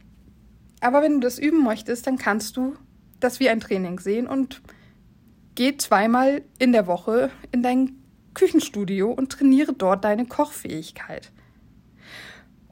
Aber 0.81 1.02
wenn 1.02 1.14
du 1.14 1.20
das 1.20 1.38
üben 1.38 1.64
möchtest, 1.64 2.06
dann 2.06 2.19
kannst 2.19 2.56
du 2.56 2.76
das 3.20 3.40
wie 3.40 3.48
ein 3.48 3.60
Training 3.60 3.98
sehen 3.98 4.26
und 4.26 4.60
geh 5.54 5.76
zweimal 5.76 6.42
in 6.58 6.72
der 6.72 6.86
Woche 6.86 7.31
in 7.52 7.62
dein 7.62 7.96
Küchenstudio 8.34 9.10
und 9.10 9.31
trainiere 9.32 9.72
dort 9.72 10.04
deine 10.04 10.26
Kochfähigkeit. 10.26 11.31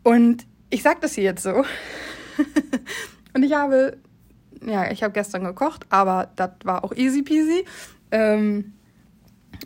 Und 0.02 0.46
ich 0.70 0.82
sage 0.82 0.98
das 1.00 1.14
hier 1.14 1.24
jetzt 1.24 1.42
so. 1.42 1.64
und 3.34 3.42
ich 3.42 3.52
habe, 3.54 3.98
ja, 4.64 4.90
ich 4.90 5.02
habe 5.02 5.12
gestern 5.12 5.44
gekocht, 5.44 5.86
aber 5.90 6.30
das 6.36 6.50
war 6.64 6.84
auch 6.84 6.92
easy 6.94 7.22
peasy. 7.22 7.64
Ähm, 8.10 8.74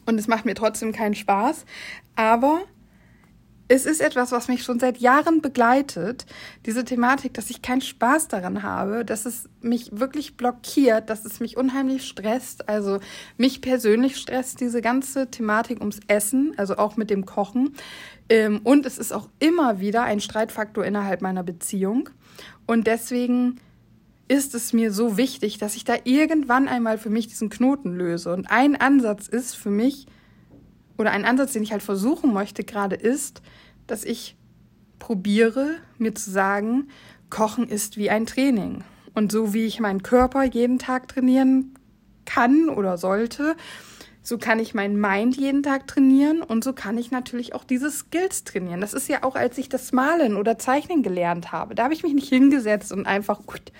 und 0.04 0.18
es 0.18 0.28
macht 0.28 0.44
mir 0.44 0.54
trotzdem 0.54 0.92
keinen 0.92 1.14
Spaß. 1.14 1.64
Aber 2.14 2.62
es 3.68 3.84
ist 3.84 4.00
etwas, 4.00 4.30
was 4.30 4.46
mich 4.46 4.62
schon 4.62 4.78
seit 4.78 4.98
Jahren 4.98 5.42
begleitet, 5.42 6.24
diese 6.66 6.84
Thematik, 6.84 7.34
dass 7.34 7.50
ich 7.50 7.62
keinen 7.62 7.80
Spaß 7.80 8.28
daran 8.28 8.62
habe, 8.62 9.04
dass 9.04 9.26
es 9.26 9.48
mich 9.60 9.90
wirklich 9.92 10.36
blockiert, 10.36 11.10
dass 11.10 11.24
es 11.24 11.40
mich 11.40 11.56
unheimlich 11.56 12.06
stresst. 12.06 12.68
Also 12.68 13.00
mich 13.36 13.60
persönlich 13.60 14.18
stresst 14.18 14.60
diese 14.60 14.82
ganze 14.82 15.30
Thematik 15.30 15.80
ums 15.80 15.98
Essen, 16.06 16.54
also 16.56 16.76
auch 16.76 16.96
mit 16.96 17.10
dem 17.10 17.26
Kochen. 17.26 17.74
Ähm, 18.28 18.60
und 18.62 18.86
es 18.86 18.98
ist 18.98 19.12
auch 19.12 19.28
immer 19.40 19.80
wieder 19.80 20.04
ein 20.04 20.20
Streitfaktor 20.20 20.84
innerhalb 20.84 21.20
meiner 21.20 21.42
Beziehung. 21.42 22.08
Und 22.66 22.86
deswegen 22.86 23.60
ist 24.28 24.54
es 24.54 24.72
mir 24.72 24.92
so 24.92 25.16
wichtig, 25.16 25.58
dass 25.58 25.76
ich 25.76 25.84
da 25.84 25.94
irgendwann 26.04 26.68
einmal 26.68 26.98
für 26.98 27.10
mich 27.10 27.28
diesen 27.28 27.48
Knoten 27.48 27.94
löse. 27.94 28.32
Und 28.32 28.50
ein 28.50 28.76
Ansatz 28.76 29.28
ist 29.28 29.54
für 29.54 29.70
mich, 29.70 30.06
oder 30.98 31.12
ein 31.12 31.24
Ansatz, 31.24 31.52
den 31.52 31.62
ich 31.62 31.72
halt 31.72 31.82
versuchen 31.82 32.32
möchte 32.32 32.64
gerade, 32.64 32.96
ist, 32.96 33.42
dass 33.86 34.04
ich 34.04 34.36
probiere, 34.98 35.76
mir 35.98 36.14
zu 36.14 36.30
sagen, 36.30 36.88
Kochen 37.30 37.68
ist 37.68 37.96
wie 37.96 38.10
ein 38.10 38.26
Training. 38.26 38.82
Und 39.14 39.30
so 39.32 39.54
wie 39.54 39.66
ich 39.66 39.80
meinen 39.80 40.02
Körper 40.02 40.42
jeden 40.42 40.78
Tag 40.78 41.08
trainieren 41.08 41.74
kann 42.24 42.68
oder 42.68 42.98
sollte, 42.98 43.56
so 44.22 44.38
kann 44.38 44.58
ich 44.58 44.74
mein 44.74 45.00
Mind 45.00 45.36
jeden 45.36 45.62
Tag 45.62 45.86
trainieren 45.86 46.42
und 46.42 46.64
so 46.64 46.72
kann 46.72 46.98
ich 46.98 47.12
natürlich 47.12 47.54
auch 47.54 47.62
diese 47.62 47.92
Skills 47.92 48.42
trainieren. 48.42 48.80
Das 48.80 48.92
ist 48.92 49.08
ja 49.08 49.22
auch, 49.22 49.36
als 49.36 49.56
ich 49.56 49.68
das 49.68 49.92
Malen 49.92 50.36
oder 50.36 50.58
Zeichnen 50.58 51.04
gelernt 51.04 51.52
habe. 51.52 51.76
Da 51.76 51.84
habe 51.84 51.94
ich 51.94 52.02
mich 52.02 52.12
nicht 52.12 52.28
hingesetzt 52.28 52.90
und 52.90 53.06
einfach 53.06 53.46
gut, 53.46 53.72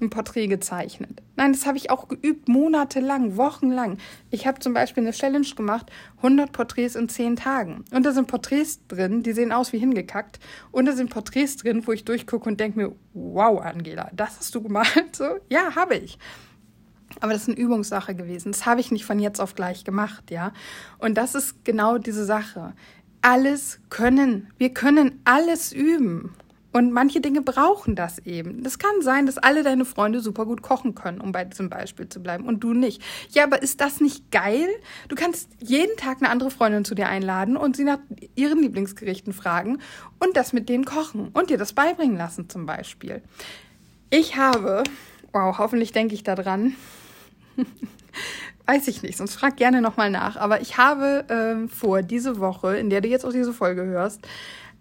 ein 0.00 0.10
Porträt 0.10 0.46
gezeichnet. 0.46 1.22
Nein, 1.36 1.52
das 1.52 1.66
habe 1.66 1.78
ich 1.78 1.90
auch 1.90 2.08
geübt, 2.08 2.48
monatelang, 2.48 3.36
wochenlang. 3.36 3.98
Ich 4.30 4.46
habe 4.46 4.60
zum 4.60 4.74
Beispiel 4.74 5.02
eine 5.02 5.12
Challenge 5.12 5.46
gemacht, 5.56 5.90
100 6.18 6.52
Porträts 6.52 6.96
in 6.96 7.08
10 7.08 7.36
Tagen. 7.36 7.84
Und 7.92 8.04
da 8.04 8.12
sind 8.12 8.26
Porträts 8.26 8.86
drin, 8.88 9.22
die 9.22 9.32
sehen 9.32 9.52
aus 9.52 9.72
wie 9.72 9.78
hingekackt. 9.78 10.38
Und 10.70 10.86
da 10.86 10.92
sind 10.92 11.10
Porträts 11.10 11.56
drin, 11.56 11.86
wo 11.86 11.92
ich 11.92 12.04
durchgucke 12.04 12.48
und 12.48 12.60
denke 12.60 12.78
mir, 12.78 12.92
wow, 13.14 13.60
Angela, 13.60 14.10
das 14.12 14.38
hast 14.38 14.54
du 14.54 14.62
gemalt? 14.62 15.16
So, 15.16 15.38
ja, 15.48 15.74
habe 15.74 15.96
ich. 15.96 16.18
Aber 17.20 17.32
das 17.32 17.42
ist 17.42 17.48
eine 17.48 17.58
Übungssache 17.58 18.14
gewesen. 18.14 18.52
Das 18.52 18.66
habe 18.66 18.80
ich 18.80 18.90
nicht 18.90 19.06
von 19.06 19.18
jetzt 19.18 19.40
auf 19.40 19.54
gleich 19.54 19.84
gemacht, 19.84 20.30
ja. 20.30 20.52
Und 20.98 21.16
das 21.16 21.34
ist 21.34 21.64
genau 21.64 21.98
diese 21.98 22.24
Sache. 22.24 22.74
Alles 23.22 23.80
können. 23.88 24.52
Wir 24.58 24.74
können 24.74 25.20
alles 25.24 25.72
üben. 25.72 26.34
Und 26.76 26.92
manche 26.92 27.22
Dinge 27.22 27.40
brauchen 27.40 27.94
das 27.94 28.18
eben. 28.18 28.62
Das 28.62 28.78
kann 28.78 29.00
sein, 29.00 29.24
dass 29.24 29.38
alle 29.38 29.62
deine 29.62 29.86
Freunde 29.86 30.20
super 30.20 30.44
gut 30.44 30.60
kochen 30.60 30.94
können, 30.94 31.22
um 31.22 31.32
bei 31.32 31.42
diesem 31.42 31.70
Beispiel 31.70 32.06
zu 32.06 32.22
bleiben, 32.22 32.44
und 32.44 32.60
du 32.60 32.74
nicht. 32.74 33.00
Ja, 33.30 33.44
aber 33.44 33.62
ist 33.62 33.80
das 33.80 34.02
nicht 34.02 34.30
geil? 34.30 34.68
Du 35.08 35.16
kannst 35.16 35.48
jeden 35.58 35.96
Tag 35.96 36.18
eine 36.20 36.28
andere 36.28 36.50
Freundin 36.50 36.84
zu 36.84 36.94
dir 36.94 37.08
einladen 37.08 37.56
und 37.56 37.76
sie 37.76 37.84
nach 37.84 38.00
ihren 38.34 38.60
Lieblingsgerichten 38.60 39.32
fragen 39.32 39.78
und 40.18 40.36
das 40.36 40.52
mit 40.52 40.68
denen 40.68 40.84
kochen 40.84 41.30
und 41.32 41.48
dir 41.48 41.56
das 41.56 41.72
beibringen 41.72 42.18
lassen 42.18 42.50
zum 42.50 42.66
Beispiel. 42.66 43.22
Ich 44.10 44.36
habe, 44.36 44.84
wow, 45.32 45.56
hoffentlich 45.56 45.92
denke 45.92 46.14
ich 46.14 46.24
da 46.24 46.34
dran. 46.34 46.74
Weiß 48.66 48.86
ich 48.88 49.02
nicht, 49.02 49.16
sonst 49.16 49.36
frag 49.36 49.56
gerne 49.56 49.80
nochmal 49.80 50.10
nach. 50.10 50.36
Aber 50.36 50.60
ich 50.60 50.76
habe 50.76 51.24
äh, 51.30 51.68
vor, 51.68 52.02
diese 52.02 52.38
Woche, 52.38 52.76
in 52.76 52.90
der 52.90 53.00
du 53.00 53.08
jetzt 53.08 53.24
auch 53.24 53.32
diese 53.32 53.54
Folge 53.54 53.86
hörst, 53.86 54.20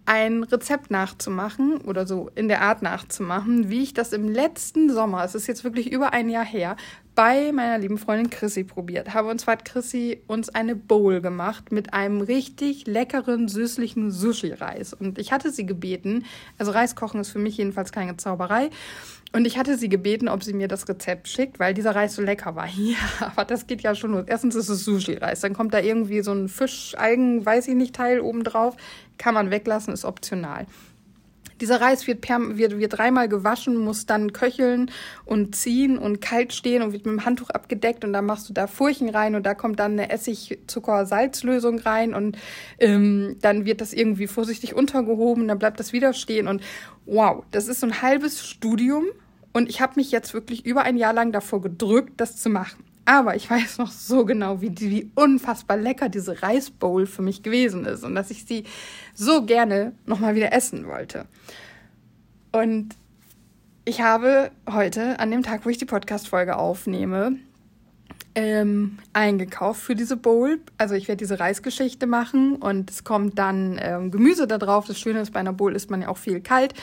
ein 0.06 0.44
Rezept 0.44 0.92
nachzumachen 0.92 1.82
oder 1.82 2.06
so 2.06 2.30
in 2.36 2.48
der 2.48 2.62
Art 2.62 2.82
nachzumachen, 2.82 3.70
wie 3.70 3.84
ich 3.84 3.94
das 3.94 4.14
im 4.14 4.30
letzten 4.30 4.94
Sommer, 4.94 5.24
es 5.24 5.36
ist 5.36 5.48
jetzt 5.48 5.64
wirklich 5.64 5.92
über 5.92 6.14
ein 6.14 6.30
Jahr 6.30 6.46
her, 6.46 6.76
bei 7.16 7.52
meiner 7.54 7.78
lieben 7.78 7.98
Freundin 7.98 8.30
Chrissy 8.30 8.66
probiert 8.66 9.14
habe. 9.14 9.30
Und 9.30 9.40
zwar 9.40 9.54
hat 9.54 9.66
Chrissy 9.66 10.22
uns 10.28 10.50
eine 10.50 10.76
Bowl 10.76 11.22
gemacht 11.22 11.72
mit 11.72 11.94
einem 11.94 12.22
richtig 12.22 12.86
leckeren, 12.88 13.48
süßlichen 13.48 14.12
Sushi-Reis. 14.12 14.94
Und 14.94 15.18
ich 15.18 15.32
hatte 15.32 15.50
sie 15.52 15.66
gebeten, 15.66 16.26
also 16.58 16.72
Reis 16.72 16.96
kochen 16.96 17.22
ist 17.22 17.32
für 17.32 17.40
mich 17.40 17.58
jedenfalls 17.58 17.94
keine 17.94 18.18
Zauberei. 18.18 18.70
Und 19.32 19.46
ich 19.46 19.58
hatte 19.58 19.78
sie 19.78 19.90
gebeten, 19.90 20.30
ob 20.30 20.44
sie 20.44 20.54
mir 20.54 20.68
das 20.68 20.88
Rezept 20.88 21.28
schickt, 21.28 21.60
weil 21.60 21.74
dieser 21.74 21.94
Reis 21.94 22.16
so 22.16 22.22
lecker 22.22 22.56
war. 22.56 22.68
Ja, 22.78 22.98
aber 23.20 23.46
das 23.46 23.68
geht 23.68 23.82
ja 23.82 23.96
schon 23.96 24.12
los. 24.12 24.26
Erstens 24.28 24.56
ist 24.56 24.70
es 24.70 24.86
Sushi-Reis, 24.86 25.42
dann 25.42 25.54
kommt 25.54 25.74
da 25.74 25.80
irgendwie 25.80 26.22
so 26.22 26.32
ein 26.32 26.48
Fisch, 26.48 26.96
Algen, 26.98 27.46
weiß 27.46 27.68
ich 27.68 27.76
nicht, 27.76 27.96
Teil 27.96 28.22
oben 28.22 28.44
drauf. 28.44 28.76
Kann 29.18 29.34
man 29.34 29.52
weglassen, 29.52 29.94
ist 29.94 30.06
optional. 30.06 30.66
Dieser 31.62 31.80
Reis 31.80 32.06
wird, 32.08 32.22
per, 32.22 32.58
wird, 32.58 32.78
wird 32.78 32.98
dreimal 32.98 33.30
gewaschen, 33.30 33.78
muss 33.78 34.06
dann 34.06 34.34
köcheln 34.34 34.92
und 35.26 35.56
ziehen 35.56 35.98
und 35.98 36.22
kalt 36.22 36.54
stehen 36.54 36.82
und 36.82 36.92
wird 36.92 37.06
mit 37.06 37.14
dem 37.14 37.26
Handtuch 37.26 37.50
abgedeckt 37.50 38.04
und 38.04 38.14
dann 38.14 38.26
machst 38.26 38.50
du 38.50 38.54
da 38.54 38.68
Furchen 38.68 39.10
rein 39.10 39.36
und 39.36 39.46
da 39.46 39.54
kommt 39.54 39.80
dann 39.80 39.94
eine 39.94 40.10
Essig-Zucker-Salzlösung 40.10 41.80
rein 41.80 42.14
und 42.14 42.38
ähm, 42.80 43.38
dann 43.42 43.66
wird 43.66 43.82
das 43.82 43.94
irgendwie 43.94 44.28
vorsichtig 44.28 44.76
untergehoben, 44.76 45.48
dann 45.48 45.60
bleibt 45.60 45.80
das 45.80 45.94
wieder 45.94 46.14
stehen 46.14 46.48
und 46.48 46.62
wow, 47.06 47.44
das 47.52 47.68
ist 47.68 47.80
so 47.80 47.88
ein 47.88 48.02
halbes 48.02 48.46
Studium 48.46 49.06
und 49.54 49.70
ich 49.70 49.80
habe 49.80 49.94
mich 49.96 50.12
jetzt 50.12 50.34
wirklich 50.34 50.66
über 50.66 50.84
ein 50.84 50.98
Jahr 50.98 51.14
lang 51.14 51.32
davor 51.32 51.62
gedrückt, 51.62 52.14
das 52.18 52.38
zu 52.38 52.50
machen. 52.50 52.84
Aber 53.06 53.36
ich 53.36 53.50
weiß 53.50 53.78
noch 53.78 53.92
so 53.92 54.26
genau, 54.26 54.62
wie, 54.62 54.74
wie 54.80 55.12
unfassbar 55.16 55.78
lecker 55.78 56.10
diese 56.10 56.42
Reisbowl 56.42 57.06
für 57.06 57.22
mich 57.22 57.44
gewesen 57.44 57.86
ist 57.86 58.04
und 58.04 58.16
dass 58.16 58.32
ich 58.32 58.46
sie 58.46 58.64
so 59.14 59.46
gerne 59.46 59.94
nochmal 60.06 60.36
wieder 60.36 60.52
essen 60.52 60.88
wollte. 60.88 61.26
Und 62.52 62.96
ich 63.86 64.02
habe 64.02 64.50
heute, 64.68 65.20
an 65.20 65.30
dem 65.30 65.44
Tag, 65.44 65.66
wo 65.66 65.70
ich 65.70 65.78
die 65.78 65.86
Podcast-Folge 65.86 66.58
aufnehme, 66.58 67.38
ähm, 68.34 68.98
eingekauft 69.14 69.82
für 69.82 69.96
diese 69.96 70.18
Bowl. 70.18 70.60
Also 70.78 70.96
ich 70.96 71.08
werde 71.08 71.20
diese 71.20 71.40
Reisgeschichte 71.40 72.08
machen 72.08 72.56
und 72.56 72.90
es 72.90 73.04
kommt 73.04 73.38
dann 73.38 73.80
ähm, 73.80 74.12
Gemüse 74.12 74.48
da 74.48 74.58
drauf. 74.58 74.88
Das 74.88 75.00
Schöne 75.00 75.22
ist, 75.22 75.32
bei 75.32 75.40
einer 75.40 75.54
Bowl 75.54 75.76
isst 75.76 75.92
man 75.92 76.02
ja 76.02 76.10
auch 76.10 76.18
viel 76.18 76.42
kalt 76.42 76.74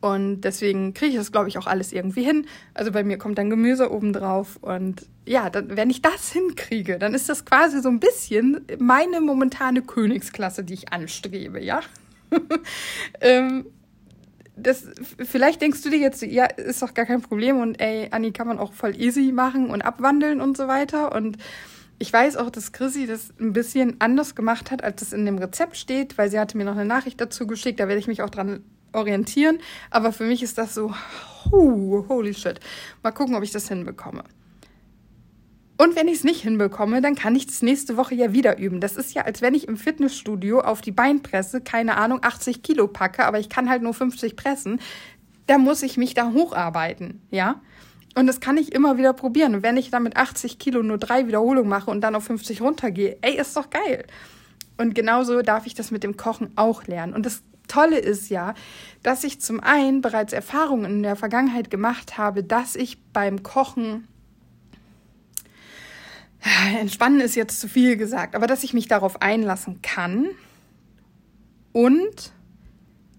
und 0.00 0.40
deswegen 0.42 0.94
kriege 0.94 1.12
ich 1.12 1.16
das, 1.16 1.30
glaube 1.30 1.48
ich, 1.48 1.58
auch 1.58 1.66
alles 1.66 1.92
irgendwie 1.92 2.24
hin. 2.24 2.46
Also 2.72 2.90
bei 2.90 3.04
mir 3.04 3.18
kommt 3.18 3.36
dann 3.36 3.50
Gemüse 3.50 3.92
oben 3.92 4.14
drauf. 4.14 4.58
Und 4.62 5.06
ja, 5.26 5.50
dann, 5.50 5.76
wenn 5.76 5.90
ich 5.90 6.00
das 6.00 6.32
hinkriege, 6.32 6.98
dann 6.98 7.12
ist 7.12 7.28
das 7.28 7.44
quasi 7.44 7.82
so 7.82 7.90
ein 7.90 8.00
bisschen 8.00 8.64
meine 8.78 9.20
momentane 9.20 9.82
Königsklasse, 9.82 10.64
die 10.64 10.74
ich 10.74 10.92
anstrebe, 10.92 11.62
ja. 11.62 11.80
ähm, 13.20 13.66
das, 14.56 14.86
vielleicht 15.18 15.60
denkst 15.60 15.82
du 15.82 15.90
dir 15.90 15.98
jetzt, 15.98 16.22
ja, 16.22 16.44
ist 16.44 16.82
doch 16.82 16.94
gar 16.94 17.06
kein 17.06 17.22
Problem 17.22 17.60
und 17.60 17.80
ey, 17.80 18.08
Anni 18.10 18.32
kann 18.32 18.46
man 18.46 18.58
auch 18.58 18.72
voll 18.72 18.98
easy 19.00 19.32
machen 19.32 19.70
und 19.70 19.82
abwandeln 19.82 20.40
und 20.40 20.56
so 20.56 20.66
weiter. 20.68 21.14
Und 21.14 21.38
ich 21.98 22.10
weiß 22.10 22.36
auch, 22.36 22.48
dass 22.48 22.72
Chrissy 22.72 23.06
das 23.06 23.34
ein 23.38 23.52
bisschen 23.52 23.96
anders 24.00 24.34
gemacht 24.34 24.70
hat, 24.70 24.82
als 24.82 25.02
es 25.02 25.12
in 25.12 25.26
dem 25.26 25.36
Rezept 25.38 25.76
steht, 25.76 26.16
weil 26.16 26.30
sie 26.30 26.38
hatte 26.38 26.56
mir 26.56 26.64
noch 26.64 26.72
eine 26.72 26.86
Nachricht 26.86 27.20
dazu 27.20 27.46
geschickt, 27.46 27.80
da 27.80 27.88
werde 27.88 28.00
ich 28.00 28.06
mich 28.06 28.22
auch 28.22 28.30
dran 28.30 28.64
orientieren. 28.92 29.58
Aber 29.90 30.12
für 30.12 30.24
mich 30.24 30.42
ist 30.42 30.58
das 30.58 30.74
so, 30.74 30.94
holy 31.50 32.34
shit. 32.34 32.60
Mal 33.02 33.12
gucken, 33.12 33.34
ob 33.34 33.42
ich 33.42 33.52
das 33.52 33.68
hinbekomme. 33.68 34.24
Und 35.80 35.96
wenn 35.96 36.08
ich 36.08 36.16
es 36.16 36.24
nicht 36.24 36.42
hinbekomme, 36.42 37.00
dann 37.00 37.14
kann 37.14 37.34
ich 37.34 37.46
das 37.46 37.62
nächste 37.62 37.96
Woche 37.96 38.14
ja 38.14 38.34
wieder 38.34 38.58
üben. 38.58 38.80
Das 38.80 38.96
ist 38.96 39.14
ja, 39.14 39.22
als 39.22 39.40
wenn 39.40 39.54
ich 39.54 39.66
im 39.66 39.78
Fitnessstudio 39.78 40.60
auf 40.60 40.82
die 40.82 40.92
Beinpresse, 40.92 41.62
keine 41.62 41.96
Ahnung, 41.96 42.18
80 42.22 42.62
Kilo 42.62 42.86
packe, 42.86 43.24
aber 43.24 43.40
ich 43.40 43.48
kann 43.48 43.70
halt 43.70 43.80
nur 43.80 43.94
50 43.94 44.36
pressen. 44.36 44.78
Da 45.46 45.56
muss 45.56 45.82
ich 45.82 45.96
mich 45.96 46.12
da 46.12 46.32
hocharbeiten, 46.32 47.22
ja? 47.30 47.62
Und 48.14 48.26
das 48.26 48.40
kann 48.40 48.58
ich 48.58 48.72
immer 48.72 48.98
wieder 48.98 49.14
probieren. 49.14 49.54
Und 49.54 49.62
wenn 49.62 49.78
ich 49.78 49.90
dann 49.90 50.02
mit 50.02 50.18
80 50.18 50.58
Kilo 50.58 50.82
nur 50.82 50.98
drei 50.98 51.26
Wiederholungen 51.26 51.70
mache 51.70 51.90
und 51.90 52.02
dann 52.02 52.14
auf 52.14 52.24
50 52.24 52.60
runtergehe, 52.60 53.16
ey, 53.22 53.38
ist 53.38 53.56
doch 53.56 53.70
geil. 53.70 54.04
Und 54.76 54.94
genauso 54.94 55.40
darf 55.40 55.64
ich 55.64 55.74
das 55.74 55.90
mit 55.90 56.02
dem 56.02 56.18
Kochen 56.18 56.50
auch 56.56 56.84
lernen. 56.84 57.14
Und 57.14 57.24
das 57.24 57.42
Tolle 57.70 57.98
ist 57.98 58.28
ja, 58.28 58.54
dass 59.02 59.24
ich 59.24 59.40
zum 59.40 59.60
einen 59.60 60.00
bereits 60.00 60.32
Erfahrungen 60.32 60.90
in 60.90 61.02
der 61.02 61.16
Vergangenheit 61.16 61.70
gemacht 61.70 62.18
habe, 62.18 62.42
dass 62.42 62.74
ich 62.76 63.02
beim 63.12 63.42
Kochen 63.42 64.08
Entspannen 66.78 67.20
ist 67.20 67.34
jetzt 67.34 67.60
zu 67.60 67.68
viel 67.68 67.96
gesagt, 67.96 68.34
aber 68.34 68.46
dass 68.46 68.64
ich 68.64 68.72
mich 68.72 68.88
darauf 68.88 69.20
einlassen 69.20 69.82
kann 69.82 70.26
und 71.72 72.32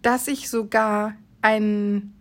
dass 0.01 0.27
ich 0.27 0.49
sogar 0.49 1.13
ein 1.41 2.13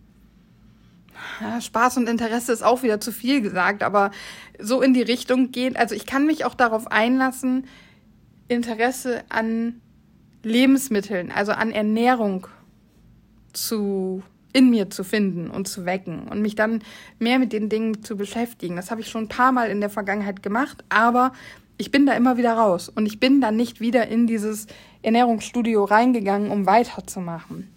ja, 1.39 1.59
Spaß 1.59 1.97
und 1.97 2.07
Interesse 2.07 2.51
ist 2.51 2.63
auch 2.63 2.83
wieder 2.83 2.99
zu 2.99 3.11
viel 3.11 3.41
gesagt, 3.41 3.81
aber 3.83 4.11
so 4.59 4.81
in 4.81 4.93
die 4.93 5.01
Richtung 5.01 5.51
geht. 5.51 5.75
Also 5.75 5.95
ich 5.95 6.05
kann 6.05 6.25
mich 6.25 6.45
auch 6.45 6.53
darauf 6.53 6.91
einlassen, 6.91 7.65
Interesse 8.47 9.23
an 9.29 9.81
Lebensmitteln, 10.43 11.31
also 11.31 11.51
an 11.51 11.71
Ernährung 11.71 12.47
zu 13.53 14.23
in 14.53 14.69
mir 14.69 14.89
zu 14.89 15.03
finden 15.03 15.49
und 15.49 15.67
zu 15.67 15.85
wecken 15.85 16.27
und 16.27 16.41
mich 16.41 16.55
dann 16.55 16.83
mehr 17.19 17.39
mit 17.39 17.53
den 17.53 17.69
Dingen 17.69 18.03
zu 18.03 18.17
beschäftigen. 18.17 18.75
Das 18.75 18.91
habe 18.91 19.01
ich 19.01 19.09
schon 19.09 19.25
ein 19.25 19.29
paar 19.29 19.51
Mal 19.51 19.69
in 19.69 19.79
der 19.79 19.89
Vergangenheit 19.89 20.43
gemacht, 20.43 20.83
aber 20.89 21.31
ich 21.77 21.89
bin 21.91 22.05
da 22.05 22.13
immer 22.13 22.37
wieder 22.37 22.53
raus 22.53 22.89
und 22.89 23.05
ich 23.05 23.19
bin 23.19 23.41
dann 23.41 23.55
nicht 23.55 23.79
wieder 23.79 24.07
in 24.07 24.27
dieses 24.27 24.67
Ernährungsstudio 25.01 25.83
reingegangen, 25.83 26.51
um 26.51 26.65
weiterzumachen, 26.65 27.69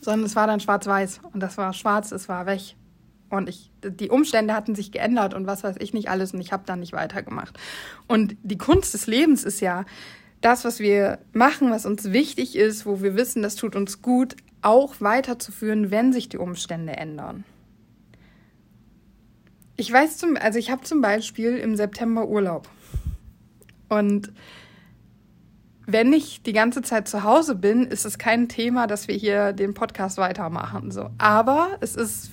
sondern 0.00 0.24
es 0.24 0.36
war 0.36 0.46
dann 0.46 0.60
schwarz-weiß 0.60 1.20
und 1.32 1.40
das 1.40 1.58
war 1.58 1.72
schwarz, 1.72 2.12
es 2.12 2.28
war 2.28 2.46
weg. 2.46 2.76
Und 3.30 3.48
ich, 3.48 3.72
die 3.82 4.10
Umstände 4.10 4.54
hatten 4.54 4.76
sich 4.76 4.92
geändert 4.92 5.34
und 5.34 5.46
was 5.46 5.64
weiß 5.64 5.76
ich 5.80 5.92
nicht 5.92 6.08
alles 6.08 6.32
und 6.32 6.40
ich 6.40 6.52
habe 6.52 6.62
dann 6.66 6.80
nicht 6.80 6.92
weitergemacht. 6.92 7.58
Und 8.06 8.36
die 8.42 8.58
Kunst 8.58 8.94
des 8.94 9.08
Lebens 9.08 9.42
ist 9.42 9.60
ja, 9.60 9.84
das, 10.44 10.64
was 10.64 10.78
wir 10.78 11.18
machen, 11.32 11.70
was 11.70 11.86
uns 11.86 12.12
wichtig 12.12 12.54
ist, 12.54 12.84
wo 12.84 13.00
wir 13.00 13.16
wissen, 13.16 13.42
das 13.42 13.56
tut 13.56 13.74
uns 13.74 14.02
gut, 14.02 14.36
auch 14.60 15.00
weiterzuführen, 15.00 15.90
wenn 15.90 16.12
sich 16.12 16.28
die 16.28 16.36
Umstände 16.36 16.92
ändern. 16.96 17.44
Ich 19.76 19.90
weiß 19.90 20.18
zum, 20.18 20.36
also 20.36 20.58
ich 20.58 20.70
habe 20.70 20.82
zum 20.82 21.00
Beispiel 21.00 21.56
im 21.56 21.76
September 21.76 22.28
Urlaub. 22.28 22.68
Und 23.88 24.32
wenn 25.86 26.12
ich 26.12 26.42
die 26.42 26.52
ganze 26.52 26.82
Zeit 26.82 27.08
zu 27.08 27.24
Hause 27.24 27.54
bin, 27.54 27.86
ist 27.86 28.04
es 28.04 28.18
kein 28.18 28.48
Thema, 28.48 28.86
dass 28.86 29.08
wir 29.08 29.14
hier 29.14 29.52
den 29.54 29.72
Podcast 29.72 30.18
weitermachen. 30.18 30.90
So. 30.90 31.10
Aber 31.16 31.78
es 31.80 31.96
ist 31.96 32.32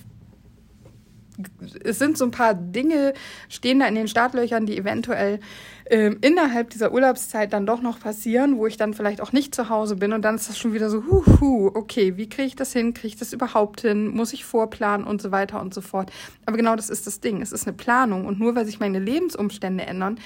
es 1.82 1.98
sind 1.98 2.18
so 2.18 2.24
ein 2.24 2.30
paar 2.30 2.54
Dinge, 2.54 3.14
stehen 3.48 3.80
da 3.80 3.86
in 3.86 3.94
den 3.94 4.08
Startlöchern, 4.08 4.66
die 4.66 4.76
eventuell 4.76 5.40
ähm, 5.88 6.18
innerhalb 6.20 6.70
dieser 6.70 6.92
Urlaubszeit 6.92 7.52
dann 7.52 7.66
doch 7.66 7.80
noch 7.80 8.00
passieren, 8.00 8.58
wo 8.58 8.66
ich 8.66 8.76
dann 8.76 8.94
vielleicht 8.94 9.20
auch 9.20 9.32
nicht 9.32 9.54
zu 9.54 9.68
Hause 9.68 9.96
bin 9.96 10.12
und 10.12 10.22
dann 10.22 10.34
ist 10.34 10.48
das 10.48 10.58
schon 10.58 10.72
wieder 10.72 10.90
so, 10.90 11.04
huhu, 11.06 11.70
okay, 11.74 12.16
wie 12.16 12.28
kriege 12.28 12.48
ich 12.48 12.56
das 12.56 12.72
hin? 12.72 12.94
Kriege 12.94 13.08
ich 13.08 13.16
das 13.16 13.32
überhaupt 13.32 13.80
hin? 13.80 14.08
Muss 14.08 14.32
ich 14.32 14.44
vorplanen 14.44 15.06
und 15.06 15.22
so 15.22 15.30
weiter 15.30 15.60
und 15.60 15.74
so 15.74 15.80
fort. 15.80 16.12
Aber 16.46 16.56
genau 16.56 16.76
das 16.76 16.90
ist 16.90 17.06
das 17.06 17.20
Ding. 17.20 17.40
Es 17.40 17.52
ist 17.52 17.66
eine 17.66 17.76
Planung 17.76 18.26
und 18.26 18.38
nur 18.38 18.54
weil 18.54 18.66
sich 18.66 18.80
meine 18.80 18.98
Lebensumstände 18.98 19.84
ändern, 19.84 20.18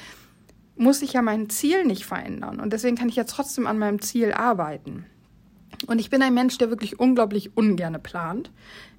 muss 0.77 1.03
ich 1.03 1.15
ja 1.15 1.23
mein 1.23 1.49
Ziel 1.49 1.85
nicht 1.85 2.05
verändern. 2.05 2.61
Und 2.61 2.73
deswegen 2.73 2.97
kann 2.97 3.09
ich 3.09 3.17
ja 3.17 3.25
trotzdem 3.25 3.67
an 3.67 3.79
meinem 3.79 4.03
Ziel 4.03 4.33
arbeiten. 4.33 5.07
Und 5.87 5.99
ich 5.99 6.11
bin 6.11 6.23
ein 6.23 6.35
Mensch, 6.35 6.59
der 6.59 6.71
wirklich 6.71 6.99
unglaublich 6.99 7.57
ungerne 7.57 7.99
plant 7.99 8.51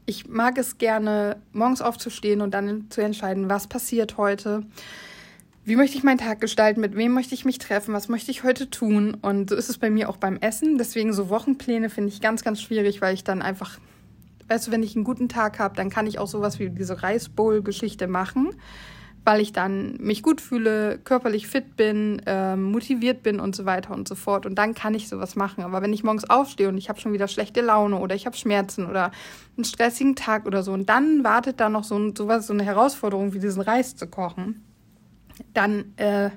ich 0.08 0.28
mag 0.28 0.58
es 0.58 0.78
gerne, 0.78 1.36
morgens 1.52 1.82
aufzustehen 1.82 2.42
und 2.42 2.54
dann 2.54 2.88
zu 2.90 3.02
entscheiden, 3.02 3.50
was 3.50 3.68
passiert 3.68 4.18
heute. 4.18 4.64
Wie 5.66 5.76
möchte 5.76 5.98
ich 5.98 6.04
meinen 6.04 6.18
Tag 6.18 6.40
gestalten? 6.40 6.80
Mit 6.80 6.96
wem 6.96 7.12
möchte 7.12 7.36
ich 7.36 7.44
mich 7.44 7.58
treffen? 7.58 7.94
Was 7.94 8.08
möchte 8.08 8.32
ich 8.32 8.46
heute 8.46 8.70
tun? 8.70 9.16
Und 9.22 9.50
so 9.50 9.56
ist 9.58 9.70
es 9.70 9.78
bei 9.78 9.90
mir 9.90 10.08
auch 10.08 10.16
beim 10.16 10.38
Essen. 10.38 10.78
Deswegen 10.78 11.12
so 11.12 11.30
Wochenpläne 11.30 11.90
finde 11.90 12.10
ich 12.14 12.22
ganz, 12.22 12.46
ganz 12.46 12.62
schwierig, 12.62 13.02
weil 13.02 13.14
ich 13.14 13.26
dann 13.26 13.42
einfach, 13.42 13.80
weißt 14.48 14.68
du, 14.68 14.72
wenn 14.72 14.82
ich 14.82 14.96
einen 14.96 15.04
guten 15.04 15.28
Tag 15.28 15.60
habe, 15.60 15.76
dann 15.76 15.90
kann 15.90 16.08
ich 16.08 16.20
auch 16.20 16.28
sowas 16.28 16.58
wie 16.58 16.70
diese 16.70 17.04
Reisbowl-Geschichte 17.04 18.08
machen. 18.08 18.52
Weil 19.28 19.42
ich 19.42 19.52
dann 19.52 19.98
mich 19.98 20.24
gut 20.24 20.40
fühle, 20.40 21.00
körperlich 21.00 21.48
fit 21.48 21.76
bin, 21.76 22.22
ähm, 22.26 22.72
motiviert 22.72 23.24
bin 23.24 23.42
und 23.42 23.58
so 23.58 23.66
weiter 23.66 23.94
und 23.94 24.08
so 24.08 24.16
fort. 24.16 24.46
Und 24.46 24.56
dann 24.56 24.74
kann 24.74 24.94
ich 24.94 25.10
sowas 25.10 25.36
machen. 25.36 25.66
Aber 25.66 25.82
wenn 25.82 25.92
ich 25.92 26.02
morgens 26.02 26.30
aufstehe 26.30 26.70
und 26.70 26.78
ich 26.78 26.88
habe 26.88 27.02
schon 27.02 27.12
wieder 27.12 27.28
schlechte 27.28 27.60
Laune 27.60 27.98
oder 27.98 28.16
ich 28.16 28.26
habe 28.26 28.38
Schmerzen 28.38 28.86
oder 28.86 29.12
einen 29.58 29.66
stressigen 29.66 30.16
Tag 30.16 30.46
oder 30.46 30.64
so 30.64 30.72
und 30.72 30.88
dann 30.88 31.26
wartet 31.26 31.60
da 31.60 31.68
noch 31.68 31.84
so 31.84 31.98
ein, 31.98 32.16
sowas, 32.16 32.48
so 32.48 32.54
eine 32.54 32.64
Herausforderung 32.64 33.34
wie 33.34 33.40
diesen 33.40 33.62
Reis 33.62 33.98
zu 33.98 34.08
kochen, 34.08 34.64
dann 35.54 35.92
äh, 35.98 36.30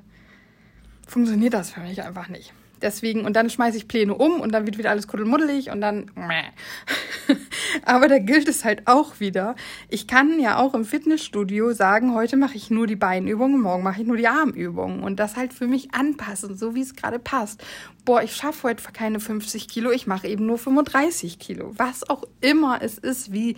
funktioniert 1.06 1.54
das 1.54 1.70
für 1.70 1.82
mich 1.82 2.02
einfach 2.02 2.28
nicht. 2.28 2.52
Deswegen, 2.82 3.24
und 3.24 3.34
dann 3.36 3.50
schmeiße 3.50 3.76
ich 3.76 3.88
Pläne 3.88 4.14
um 4.14 4.40
und 4.40 4.52
dann 4.52 4.64
wird 4.64 4.78
wieder 4.78 4.90
alles 4.90 5.06
kuddelmuddelig 5.06 5.70
und 5.70 5.80
dann. 5.80 6.10
Aber 7.84 8.08
da 8.08 8.18
gilt 8.18 8.48
es 8.48 8.64
halt 8.64 8.86
auch 8.86 9.20
wieder. 9.20 9.54
Ich 9.88 10.06
kann 10.06 10.40
ja 10.40 10.58
auch 10.58 10.74
im 10.74 10.84
Fitnessstudio 10.84 11.72
sagen, 11.72 12.14
heute 12.14 12.36
mache 12.36 12.56
ich 12.56 12.70
nur 12.70 12.86
die 12.86 12.96
Beinübungen, 12.96 13.60
morgen 13.60 13.82
mache 13.82 14.00
ich 14.00 14.06
nur 14.06 14.16
die 14.16 14.28
Armübungen 14.28 15.02
und 15.02 15.20
das 15.20 15.36
halt 15.36 15.52
für 15.52 15.66
mich 15.66 15.94
anpassen, 15.94 16.56
so 16.56 16.74
wie 16.74 16.80
es 16.80 16.96
gerade 16.96 17.18
passt. 17.18 17.62
Boah, 18.04 18.22
ich 18.22 18.34
schaffe 18.34 18.68
heute 18.68 18.82
keine 18.92 19.20
50 19.20 19.68
Kilo, 19.68 19.90
ich 19.90 20.06
mache 20.06 20.26
eben 20.26 20.46
nur 20.46 20.58
35 20.58 21.38
Kilo. 21.38 21.72
Was 21.76 22.08
auch 22.08 22.24
immer 22.40 22.80
es 22.82 22.98
ist, 22.98 23.32
wie. 23.32 23.56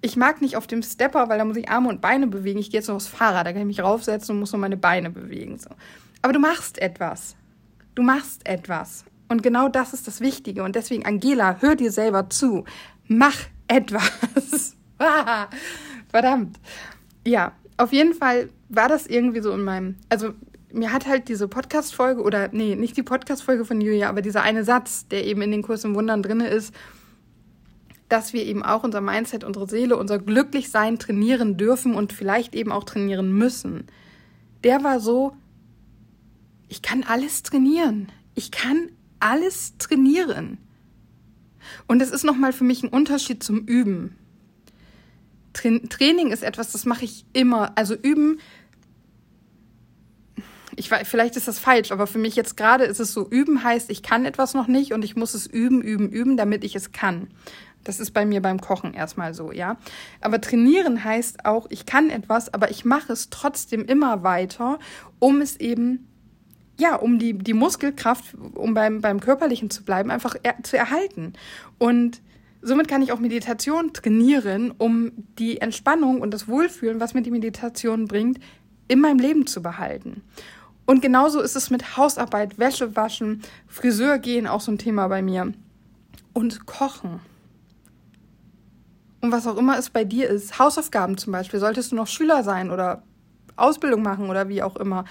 Ich 0.00 0.16
mag 0.16 0.42
nicht 0.42 0.56
auf 0.58 0.66
dem 0.66 0.82
Stepper, 0.82 1.30
weil 1.30 1.38
da 1.38 1.46
muss 1.46 1.56
ich 1.56 1.70
Arme 1.70 1.88
und 1.88 2.02
Beine 2.02 2.26
bewegen. 2.26 2.58
Ich 2.58 2.70
gehe 2.70 2.80
jetzt 2.80 2.88
noch 2.88 2.96
aufs 2.96 3.06
Fahrrad, 3.06 3.46
da 3.46 3.52
kann 3.52 3.62
ich 3.62 3.66
mich 3.66 3.82
raufsetzen 3.82 4.34
und 4.34 4.40
muss 4.40 4.52
nur 4.52 4.60
meine 4.60 4.76
Beine 4.76 5.08
bewegen. 5.08 5.58
So. 5.58 5.70
Aber 6.20 6.34
du 6.34 6.38
machst 6.38 6.78
etwas. 6.78 7.36
Du 7.94 8.02
machst 8.02 8.46
etwas. 8.46 9.04
Und 9.28 9.42
genau 9.42 9.68
das 9.68 9.94
ist 9.94 10.06
das 10.06 10.20
Wichtige. 10.20 10.62
Und 10.62 10.76
deswegen, 10.76 11.04
Angela, 11.04 11.56
hör 11.60 11.74
dir 11.74 11.90
selber 11.90 12.28
zu. 12.30 12.64
Mach 13.08 13.36
etwas. 13.68 14.76
Verdammt. 16.08 16.58
Ja, 17.26 17.52
auf 17.76 17.92
jeden 17.92 18.14
Fall 18.14 18.50
war 18.68 18.88
das 18.88 19.06
irgendwie 19.06 19.40
so 19.40 19.52
in 19.52 19.62
meinem, 19.62 19.96
also 20.08 20.34
mir 20.72 20.92
hat 20.92 21.06
halt 21.06 21.28
diese 21.28 21.48
Podcast-Folge 21.48 22.22
oder, 22.22 22.48
nee, 22.52 22.74
nicht 22.74 22.96
die 22.96 23.02
Podcast-Folge 23.02 23.64
von 23.64 23.80
Julia, 23.80 24.08
aber 24.08 24.22
dieser 24.22 24.42
eine 24.42 24.64
Satz, 24.64 25.06
der 25.08 25.24
eben 25.24 25.42
in 25.42 25.50
den 25.50 25.62
Kurs 25.62 25.84
im 25.84 25.94
Wundern 25.94 26.22
drin 26.22 26.40
ist, 26.40 26.74
dass 28.08 28.32
wir 28.32 28.44
eben 28.44 28.62
auch 28.62 28.84
unser 28.84 29.00
Mindset, 29.00 29.44
unsere 29.44 29.68
Seele, 29.68 29.96
unser 29.96 30.18
Glücklichsein 30.18 30.98
trainieren 30.98 31.56
dürfen 31.56 31.94
und 31.94 32.12
vielleicht 32.12 32.54
eben 32.54 32.70
auch 32.70 32.84
trainieren 32.84 33.32
müssen. 33.32 33.86
Der 34.62 34.84
war 34.84 35.00
so 35.00 35.36
ich 36.74 36.82
kann 36.82 37.04
alles 37.04 37.44
trainieren. 37.44 38.10
Ich 38.34 38.50
kann 38.50 38.90
alles 39.20 39.78
trainieren. 39.78 40.58
Und 41.86 42.02
es 42.02 42.10
ist 42.10 42.24
nochmal 42.24 42.52
für 42.52 42.64
mich 42.64 42.82
ein 42.82 42.88
Unterschied 42.88 43.44
zum 43.44 43.60
Üben. 43.60 44.18
Tra 45.52 45.68
Training 45.88 46.32
ist 46.32 46.42
etwas, 46.42 46.72
das 46.72 46.84
mache 46.84 47.04
ich 47.04 47.26
immer. 47.32 47.78
Also 47.78 47.94
üben, 47.94 48.40
ich 50.74 50.88
vielleicht 50.88 51.36
ist 51.36 51.46
das 51.46 51.60
falsch, 51.60 51.92
aber 51.92 52.08
für 52.08 52.18
mich 52.18 52.34
jetzt 52.34 52.56
gerade 52.56 52.82
ist 52.86 52.98
es 52.98 53.12
so, 53.12 53.30
üben 53.30 53.62
heißt, 53.62 53.88
ich 53.88 54.02
kann 54.02 54.24
etwas 54.24 54.54
noch 54.54 54.66
nicht 54.66 54.92
und 54.92 55.04
ich 55.04 55.14
muss 55.14 55.34
es 55.34 55.46
üben, 55.46 55.80
üben, 55.80 56.10
üben, 56.10 56.36
damit 56.36 56.64
ich 56.64 56.74
es 56.74 56.90
kann. 56.90 57.28
Das 57.84 58.00
ist 58.00 58.10
bei 58.10 58.26
mir 58.26 58.42
beim 58.42 58.60
Kochen 58.60 58.94
erstmal 58.94 59.32
so, 59.32 59.52
ja. 59.52 59.76
Aber 60.20 60.40
trainieren 60.40 61.04
heißt 61.04 61.44
auch, 61.44 61.68
ich 61.70 61.86
kann 61.86 62.10
etwas, 62.10 62.52
aber 62.52 62.72
ich 62.72 62.84
mache 62.84 63.12
es 63.12 63.30
trotzdem 63.30 63.84
immer 63.84 64.24
weiter, 64.24 64.80
um 65.20 65.40
es 65.40 65.54
eben 65.60 66.08
ja, 66.78 66.96
um 66.96 67.18
die, 67.18 67.34
die 67.34 67.54
Muskelkraft, 67.54 68.34
um 68.54 68.74
beim, 68.74 69.00
beim 69.00 69.20
Körperlichen 69.20 69.70
zu 69.70 69.84
bleiben, 69.84 70.10
einfach 70.10 70.34
er, 70.42 70.62
zu 70.62 70.76
erhalten. 70.76 71.34
Und 71.78 72.20
somit 72.62 72.88
kann 72.88 73.02
ich 73.02 73.12
auch 73.12 73.20
Meditation 73.20 73.92
trainieren, 73.92 74.72
um 74.76 75.12
die 75.38 75.60
Entspannung 75.60 76.20
und 76.20 76.32
das 76.32 76.48
Wohlfühlen, 76.48 77.00
was 77.00 77.14
mir 77.14 77.22
die 77.22 77.30
Meditation 77.30 78.06
bringt, 78.06 78.40
in 78.88 79.00
meinem 79.00 79.18
Leben 79.18 79.46
zu 79.46 79.62
behalten. 79.62 80.22
Und 80.86 81.00
genauso 81.00 81.40
ist 81.40 81.56
es 81.56 81.70
mit 81.70 81.96
Hausarbeit, 81.96 82.58
Wäsche 82.58 82.94
waschen, 82.96 83.42
Friseur 83.66 84.18
gehen, 84.18 84.46
auch 84.46 84.60
so 84.60 84.72
ein 84.72 84.78
Thema 84.78 85.08
bei 85.08 85.22
mir. 85.22 85.52
Und 86.32 86.66
Kochen. 86.66 87.20
Und 89.20 89.32
was 89.32 89.46
auch 89.46 89.56
immer 89.56 89.78
es 89.78 89.88
bei 89.88 90.04
dir 90.04 90.28
ist, 90.28 90.58
Hausaufgaben 90.58 91.16
zum 91.16 91.32
Beispiel, 91.32 91.60
solltest 91.60 91.92
du 91.92 91.96
noch 91.96 92.08
Schüler 92.08 92.42
sein 92.42 92.70
oder 92.70 93.02
Ausbildung 93.56 94.02
machen 94.02 94.30
oder 94.30 94.48
wie 94.48 94.62
auch 94.62 94.76
immer. 94.76 95.04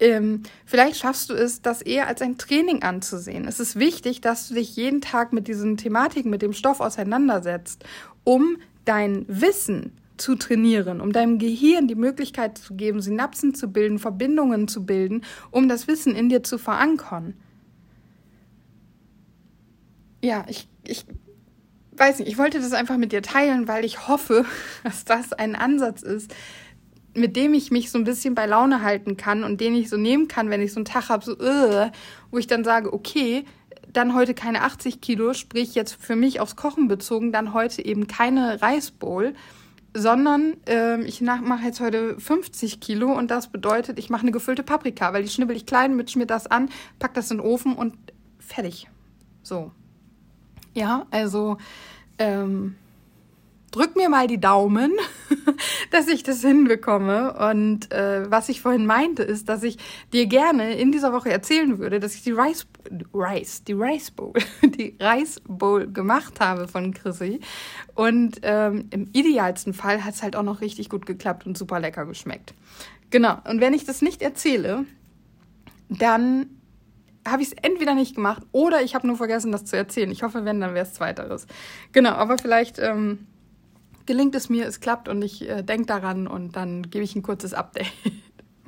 Ähm, 0.00 0.42
vielleicht 0.64 0.96
schaffst 0.96 1.30
du 1.30 1.34
es, 1.34 1.62
das 1.62 1.82
eher 1.82 2.06
als 2.06 2.22
ein 2.22 2.38
Training 2.38 2.82
anzusehen. 2.82 3.46
Es 3.46 3.60
ist 3.60 3.76
wichtig, 3.76 4.20
dass 4.20 4.48
du 4.48 4.54
dich 4.54 4.76
jeden 4.76 5.00
Tag 5.00 5.32
mit 5.32 5.48
diesen 5.48 5.76
Thematiken, 5.76 6.30
mit 6.30 6.42
dem 6.42 6.52
Stoff 6.52 6.80
auseinandersetzt, 6.80 7.84
um 8.24 8.58
dein 8.84 9.24
Wissen 9.28 9.92
zu 10.16 10.34
trainieren, 10.34 11.00
um 11.00 11.12
deinem 11.12 11.38
Gehirn 11.38 11.88
die 11.88 11.94
Möglichkeit 11.94 12.58
zu 12.58 12.74
geben, 12.74 13.00
Synapsen 13.00 13.54
zu 13.54 13.68
bilden, 13.68 13.98
Verbindungen 13.98 14.68
zu 14.68 14.84
bilden, 14.84 15.24
um 15.50 15.68
das 15.68 15.86
Wissen 15.86 16.14
in 16.14 16.28
dir 16.28 16.42
zu 16.42 16.58
verankern. 16.58 17.34
Ja, 20.20 20.44
ich, 20.48 20.68
ich 20.84 21.06
weiß 21.96 22.18
nicht, 22.18 22.28
ich 22.28 22.38
wollte 22.38 22.60
das 22.60 22.72
einfach 22.72 22.96
mit 22.96 23.12
dir 23.12 23.22
teilen, 23.22 23.68
weil 23.68 23.84
ich 23.84 24.08
hoffe, 24.08 24.44
dass 24.84 25.04
das 25.04 25.32
ein 25.32 25.54
Ansatz 25.54 26.02
ist, 26.02 26.34
mit 27.14 27.36
dem 27.36 27.54
ich 27.54 27.70
mich 27.70 27.90
so 27.90 27.98
ein 27.98 28.04
bisschen 28.04 28.34
bei 28.34 28.46
Laune 28.46 28.82
halten 28.82 29.16
kann 29.16 29.44
und 29.44 29.60
den 29.60 29.74
ich 29.74 29.88
so 29.88 29.96
nehmen 29.96 30.28
kann, 30.28 30.50
wenn 30.50 30.60
ich 30.60 30.72
so 30.72 30.78
einen 30.78 30.84
Tag 30.84 31.08
habe, 31.08 31.24
so, 31.24 31.32
uh, 31.32 31.90
wo 32.30 32.38
ich 32.38 32.46
dann 32.46 32.64
sage, 32.64 32.92
okay, 32.92 33.44
dann 33.92 34.14
heute 34.14 34.34
keine 34.34 34.62
80 34.62 35.00
Kilo, 35.00 35.32
sprich 35.32 35.74
jetzt 35.74 35.94
für 35.94 36.16
mich 36.16 36.40
aufs 36.40 36.56
Kochen 36.56 36.88
bezogen, 36.88 37.32
dann 37.32 37.54
heute 37.54 37.84
eben 37.84 38.06
keine 38.06 38.60
Reisbowl, 38.60 39.34
sondern 39.94 40.56
äh, 40.68 41.00
ich 41.02 41.20
mache 41.20 41.64
jetzt 41.64 41.80
heute 41.80 42.18
50 42.20 42.80
Kilo 42.80 43.12
und 43.12 43.30
das 43.30 43.48
bedeutet, 43.48 43.98
ich 43.98 44.10
mache 44.10 44.22
eine 44.22 44.30
gefüllte 44.30 44.62
Paprika, 44.62 45.12
weil 45.12 45.22
die 45.22 45.30
schnibbel 45.30 45.56
ich 45.56 45.66
klein, 45.66 45.96
mitsch 45.96 46.16
mir 46.16 46.26
das 46.26 46.46
an, 46.46 46.68
pack 46.98 47.14
das 47.14 47.30
in 47.30 47.38
den 47.38 47.46
Ofen 47.46 47.74
und 47.74 47.94
fertig. 48.38 48.88
So. 49.42 49.72
Ja, 50.74 51.06
also 51.10 51.56
ähm, 52.18 52.76
drück 53.70 53.96
mir 53.96 54.08
mal 54.08 54.26
die 54.26 54.40
Daumen, 54.40 54.92
dass 55.90 56.08
ich 56.08 56.22
das 56.22 56.40
hinbekomme. 56.40 57.34
Und 57.50 57.92
äh, 57.92 58.30
was 58.30 58.48
ich 58.48 58.60
vorhin 58.60 58.86
meinte, 58.86 59.22
ist, 59.22 59.48
dass 59.48 59.62
ich 59.62 59.78
dir 60.12 60.26
gerne 60.26 60.74
in 60.74 60.92
dieser 60.92 61.12
Woche 61.12 61.30
erzählen 61.30 61.78
würde, 61.78 62.00
dass 62.00 62.14
ich 62.14 62.22
die 62.22 62.32
Rice, 62.32 62.66
Rice, 63.14 63.64
die 63.64 63.72
Rice 63.72 64.10
Bowl, 64.10 64.32
die 64.62 64.96
Rice 65.00 65.40
Bowl 65.46 65.86
gemacht 65.86 66.40
habe 66.40 66.68
von 66.68 66.94
Chrissy. 66.94 67.40
Und 67.94 68.40
ähm, 68.42 68.86
im 68.90 69.08
idealsten 69.12 69.74
Fall 69.74 70.04
hat 70.04 70.14
es 70.14 70.22
halt 70.22 70.36
auch 70.36 70.42
noch 70.42 70.60
richtig 70.60 70.88
gut 70.88 71.06
geklappt 71.06 71.46
und 71.46 71.58
super 71.58 71.80
lecker 71.80 72.06
geschmeckt. 72.06 72.54
Genau. 73.10 73.38
Und 73.48 73.60
wenn 73.60 73.74
ich 73.74 73.84
das 73.84 74.02
nicht 74.02 74.22
erzähle, 74.22 74.84
dann 75.88 76.46
habe 77.26 77.42
ich 77.42 77.48
es 77.48 77.54
entweder 77.62 77.94
nicht 77.94 78.14
gemacht 78.14 78.42
oder 78.52 78.82
ich 78.82 78.94
habe 78.94 79.06
nur 79.06 79.16
vergessen, 79.16 79.52
das 79.52 79.64
zu 79.64 79.76
erzählen. 79.76 80.10
Ich 80.10 80.22
hoffe, 80.22 80.44
wenn, 80.44 80.60
dann 80.60 80.74
wäre 80.74 80.86
es 80.86 80.94
zweiteres. 80.94 81.46
Genau, 81.92 82.10
aber 82.10 82.38
vielleicht 82.38 82.78
ähm, 82.78 83.26
gelingt 84.08 84.34
es 84.34 84.48
mir, 84.48 84.66
es 84.66 84.80
klappt 84.80 85.06
und 85.08 85.22
ich 85.22 85.46
äh, 85.48 85.62
denke 85.62 85.86
daran 85.86 86.26
und 86.26 86.56
dann 86.56 86.90
gebe 86.90 87.04
ich 87.04 87.14
ein 87.14 87.22
kurzes 87.22 87.52
Update. 87.52 87.92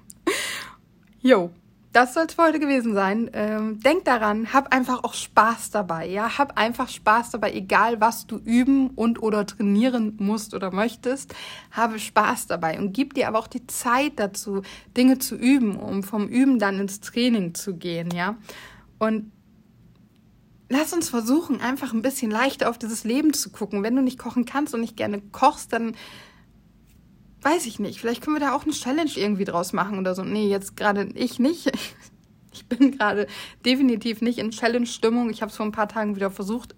jo, 1.22 1.50
das 1.94 2.12
soll 2.12 2.26
es 2.28 2.34
für 2.34 2.42
heute 2.42 2.60
gewesen 2.60 2.92
sein. 2.92 3.30
Ähm, 3.32 3.80
denk 3.80 4.04
daran, 4.04 4.52
hab 4.52 4.72
einfach 4.72 5.02
auch 5.02 5.14
Spaß 5.14 5.70
dabei. 5.70 6.06
Ja, 6.06 6.36
hab 6.36 6.58
einfach 6.58 6.90
Spaß 6.90 7.30
dabei, 7.30 7.54
egal 7.54 8.02
was 8.02 8.26
du 8.26 8.36
üben 8.36 8.90
und 8.90 9.22
oder 9.22 9.46
trainieren 9.46 10.14
musst 10.20 10.52
oder 10.52 10.72
möchtest. 10.72 11.34
Habe 11.70 11.98
Spaß 11.98 12.46
dabei 12.46 12.78
und 12.78 12.92
gib 12.92 13.14
dir 13.14 13.26
aber 13.26 13.38
auch 13.38 13.48
die 13.48 13.66
Zeit 13.66 14.12
dazu, 14.16 14.60
Dinge 14.94 15.18
zu 15.18 15.36
üben, 15.36 15.76
um 15.76 16.02
vom 16.02 16.28
Üben 16.28 16.58
dann 16.58 16.78
ins 16.78 17.00
Training 17.00 17.54
zu 17.54 17.76
gehen. 17.76 18.10
Ja, 18.14 18.36
und 18.98 19.32
lass 20.70 20.92
uns 20.92 21.10
versuchen, 21.10 21.60
einfach 21.60 21.92
ein 21.92 22.00
bisschen 22.00 22.30
leichter 22.30 22.70
auf 22.70 22.78
dieses 22.78 23.04
Leben 23.04 23.34
zu 23.34 23.50
gucken. 23.50 23.82
Wenn 23.82 23.96
du 23.96 24.02
nicht 24.02 24.18
kochen 24.18 24.46
kannst 24.46 24.72
und 24.72 24.80
nicht 24.80 24.96
gerne 24.96 25.20
kochst, 25.20 25.72
dann 25.72 25.96
weiß 27.42 27.66
ich 27.66 27.80
nicht. 27.80 28.00
Vielleicht 28.00 28.22
können 28.22 28.36
wir 28.36 28.40
da 28.40 28.54
auch 28.54 28.62
eine 28.62 28.72
Challenge 28.72 29.10
irgendwie 29.16 29.44
draus 29.44 29.72
machen 29.72 29.98
oder 29.98 30.14
so. 30.14 30.22
Nee, 30.22 30.48
jetzt 30.48 30.76
gerade 30.76 31.10
ich 31.14 31.38
nicht. 31.38 31.70
Ich 32.52 32.66
bin 32.66 32.98
gerade 32.98 33.28
definitiv 33.64 34.22
nicht 34.22 34.40
in 34.40 34.50
Challenge-Stimmung. 34.50 35.30
Ich 35.30 35.40
habe 35.40 35.50
es 35.50 35.56
vor 35.56 35.64
ein 35.64 35.70
paar 35.70 35.86
Tagen 35.86 36.16
wieder 36.16 36.32
versucht. 36.32 36.74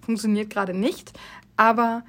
Funktioniert 0.00 0.48
gerade 0.48 0.74
nicht. 0.74 1.12
Aber 1.56 2.04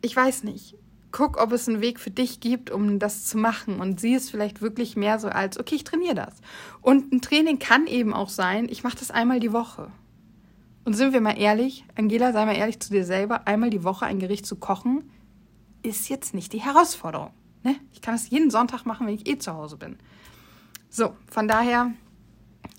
ich 0.00 0.14
weiß 0.14 0.44
nicht 0.44 0.76
guck, 1.14 1.40
ob 1.40 1.52
es 1.52 1.68
einen 1.68 1.80
Weg 1.80 2.00
für 2.00 2.10
dich 2.10 2.40
gibt, 2.40 2.72
um 2.72 2.98
das 2.98 3.24
zu 3.24 3.38
machen 3.38 3.78
und 3.78 4.00
sieh 4.00 4.16
es 4.16 4.30
vielleicht 4.30 4.60
wirklich 4.60 4.96
mehr 4.96 5.20
so 5.20 5.28
als, 5.28 5.60
okay, 5.60 5.76
ich 5.76 5.84
trainiere 5.84 6.16
das. 6.16 6.34
Und 6.82 7.12
ein 7.12 7.20
Training 7.20 7.60
kann 7.60 7.86
eben 7.86 8.12
auch 8.12 8.28
sein, 8.28 8.66
ich 8.68 8.82
mache 8.82 8.98
das 8.98 9.12
einmal 9.12 9.38
die 9.38 9.52
Woche. 9.52 9.92
Und 10.84 10.94
sind 10.94 11.12
wir 11.12 11.20
mal 11.20 11.38
ehrlich, 11.38 11.84
Angela, 11.94 12.32
sei 12.32 12.44
mal 12.44 12.56
ehrlich 12.56 12.80
zu 12.80 12.90
dir 12.90 13.04
selber, 13.04 13.46
einmal 13.46 13.70
die 13.70 13.84
Woche 13.84 14.04
ein 14.04 14.18
Gericht 14.18 14.44
zu 14.44 14.56
kochen, 14.56 15.08
ist 15.84 16.08
jetzt 16.08 16.34
nicht 16.34 16.52
die 16.52 16.60
Herausforderung. 16.60 17.30
Ne? 17.62 17.76
Ich 17.92 18.00
kann 18.00 18.16
es 18.16 18.28
jeden 18.28 18.50
Sonntag 18.50 18.84
machen, 18.84 19.06
wenn 19.06 19.14
ich 19.14 19.28
eh 19.28 19.38
zu 19.38 19.54
Hause 19.54 19.76
bin. 19.76 19.96
So, 20.90 21.16
von 21.30 21.46
daher 21.46 21.92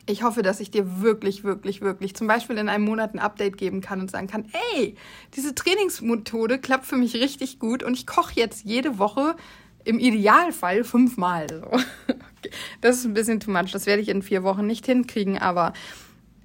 ich 0.07 0.23
hoffe, 0.23 0.43
dass 0.43 0.59
ich 0.59 0.71
dir 0.71 1.01
wirklich, 1.01 1.43
wirklich, 1.43 1.81
wirklich 1.81 2.15
zum 2.15 2.27
Beispiel 2.27 2.57
in 2.57 2.69
einem 2.69 2.85
Monat 2.85 3.13
ein 3.13 3.19
Update 3.19 3.57
geben 3.57 3.81
kann 3.81 3.99
und 3.99 4.11
sagen 4.11 4.27
kann, 4.27 4.45
ey, 4.75 4.95
diese 5.35 5.55
Trainingsmethode 5.55 6.59
klappt 6.59 6.85
für 6.85 6.97
mich 6.97 7.15
richtig 7.15 7.59
gut 7.59 7.81
und 7.81 7.93
ich 7.93 8.05
koche 8.05 8.33
jetzt 8.35 8.65
jede 8.65 8.99
Woche 8.99 9.35
im 9.83 9.99
Idealfall 9.99 10.83
fünfmal. 10.83 11.47
Das 12.79 12.97
ist 12.97 13.05
ein 13.05 13.15
bisschen 13.15 13.39
too 13.39 13.49
much. 13.49 13.71
Das 13.71 13.87
werde 13.87 14.03
ich 14.03 14.09
in 14.09 14.21
vier 14.21 14.43
Wochen 14.43 14.67
nicht 14.67 14.85
hinkriegen, 14.85 15.39
aber 15.39 15.73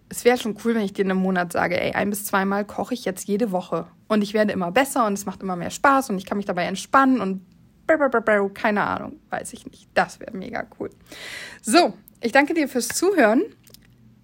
es 0.09 0.25
wäre 0.25 0.39
schon 0.39 0.57
cool, 0.65 0.75
wenn 0.75 0.81
ich 0.81 0.95
dir 0.95 1.05
in 1.05 1.11
einem 1.11 1.21
Monat 1.21 1.53
sage, 1.53 1.79
ey, 1.79 1.93
ein 1.93 2.09
bis 2.09 2.25
zweimal 2.25 2.65
koche 2.65 2.95
ich 2.95 3.05
jetzt 3.05 3.29
jede 3.29 3.53
Woche. 3.53 3.87
Und 4.09 4.23
ich 4.23 4.33
werde 4.33 4.53
immer 4.53 4.73
besser 4.73 5.07
und 5.07 5.13
es 5.13 5.27
macht 5.27 5.43
immer 5.43 5.57
mehr 5.57 5.69
Spaß 5.69 6.09
und 6.09 6.17
ich 6.17 6.25
kann 6.25 6.39
mich 6.39 6.47
dabei 6.47 6.65
entspannen 6.65 7.21
und 7.21 7.43
keine 8.55 8.83
Ahnung, 8.83 9.21
weiß 9.29 9.53
ich 9.53 9.67
nicht. 9.67 9.89
Das 9.93 10.21
wäre 10.21 10.35
mega 10.35 10.67
cool. 10.79 10.89
So, 11.61 11.93
ich 12.21 12.33
danke 12.33 12.55
dir 12.55 12.69
fürs 12.69 12.89
Zuhören. 12.89 13.43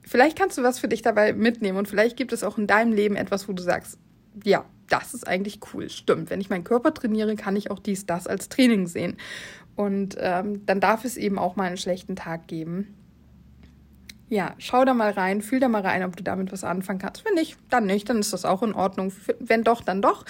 Vielleicht 0.05 0.39
kannst 0.39 0.57
du 0.57 0.63
was 0.63 0.79
für 0.79 0.89
dich 0.89 1.03
dabei 1.03 1.33
mitnehmen 1.33 1.79
und 1.79 1.89
vielleicht 1.89 2.17
gibt 2.17 2.33
es 2.33 2.45
auch 2.45 2.59
in 2.59 2.67
deinem 2.67 2.93
Leben 2.93 3.17
etwas, 3.17 3.49
wo 3.49 3.53
du 3.53 3.63
sagst, 3.63 3.99
ja, 4.45 4.65
das 4.89 5.15
ist 5.15 5.27
eigentlich 5.27 5.61
cool. 5.73 5.91
Stimmt, 5.91 6.31
wenn 6.31 6.41
ich 6.41 6.51
meinen 6.51 6.65
Körper 6.65 6.95
trainiere, 6.95 7.35
kann 7.37 7.57
ich 7.57 7.71
auch 7.71 7.81
dies, 7.81 8.07
das 8.07 8.27
als 8.27 8.49
Training 8.49 8.87
sehen. 8.87 9.17
Und 9.75 10.17
ähm, 10.19 10.65
dann 10.65 10.81
darf 10.81 11.05
es 11.05 11.17
eben 11.17 11.39
auch 11.39 11.57
mal 11.57 11.65
einen 11.65 11.77
schlechten 11.77 12.17
Tag 12.17 12.47
geben. 12.47 12.95
Ja, 14.29 14.55
schau 14.59 14.85
da 14.85 14.95
mal 14.95 15.13
rein, 15.13 15.41
fühl 15.41 15.61
da 15.61 15.69
mal 15.69 15.83
rein, 15.83 16.03
ob 16.03 16.17
du 16.17 16.23
damit 16.23 16.51
was 16.51 16.65
anfangen 16.65 16.99
kannst. 16.99 17.25
Wenn 17.25 17.35
nicht, 17.35 17.59
dann 17.71 17.87
nicht, 17.87 18.09
dann 18.09 18.19
ist 18.19 18.33
das 18.33 18.45
auch 18.45 18.63
in 18.63 18.75
Ordnung. 18.75 19.13
Wenn 19.39 19.63
doch, 19.63 19.83
dann 19.83 20.03
doch. 20.03 20.25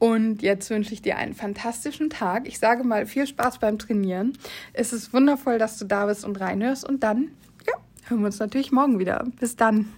Und 0.00 0.40
jetzt 0.40 0.70
wünsche 0.70 0.94
ich 0.94 1.02
dir 1.02 1.18
einen 1.18 1.34
fantastischen 1.34 2.08
Tag. 2.08 2.48
Ich 2.48 2.58
sage 2.58 2.84
mal 2.84 3.04
viel 3.04 3.26
Spaß 3.26 3.58
beim 3.58 3.78
Trainieren. 3.78 4.32
Es 4.72 4.94
ist 4.94 5.12
wundervoll, 5.12 5.58
dass 5.58 5.78
du 5.78 5.84
da 5.84 6.06
bist 6.06 6.24
und 6.24 6.40
reinhörst. 6.40 6.88
Und 6.88 7.02
dann, 7.02 7.28
ja, 7.66 7.74
hören 8.08 8.20
wir 8.20 8.26
uns 8.26 8.38
natürlich 8.38 8.72
morgen 8.72 8.98
wieder. 8.98 9.26
Bis 9.38 9.56
dann. 9.56 9.90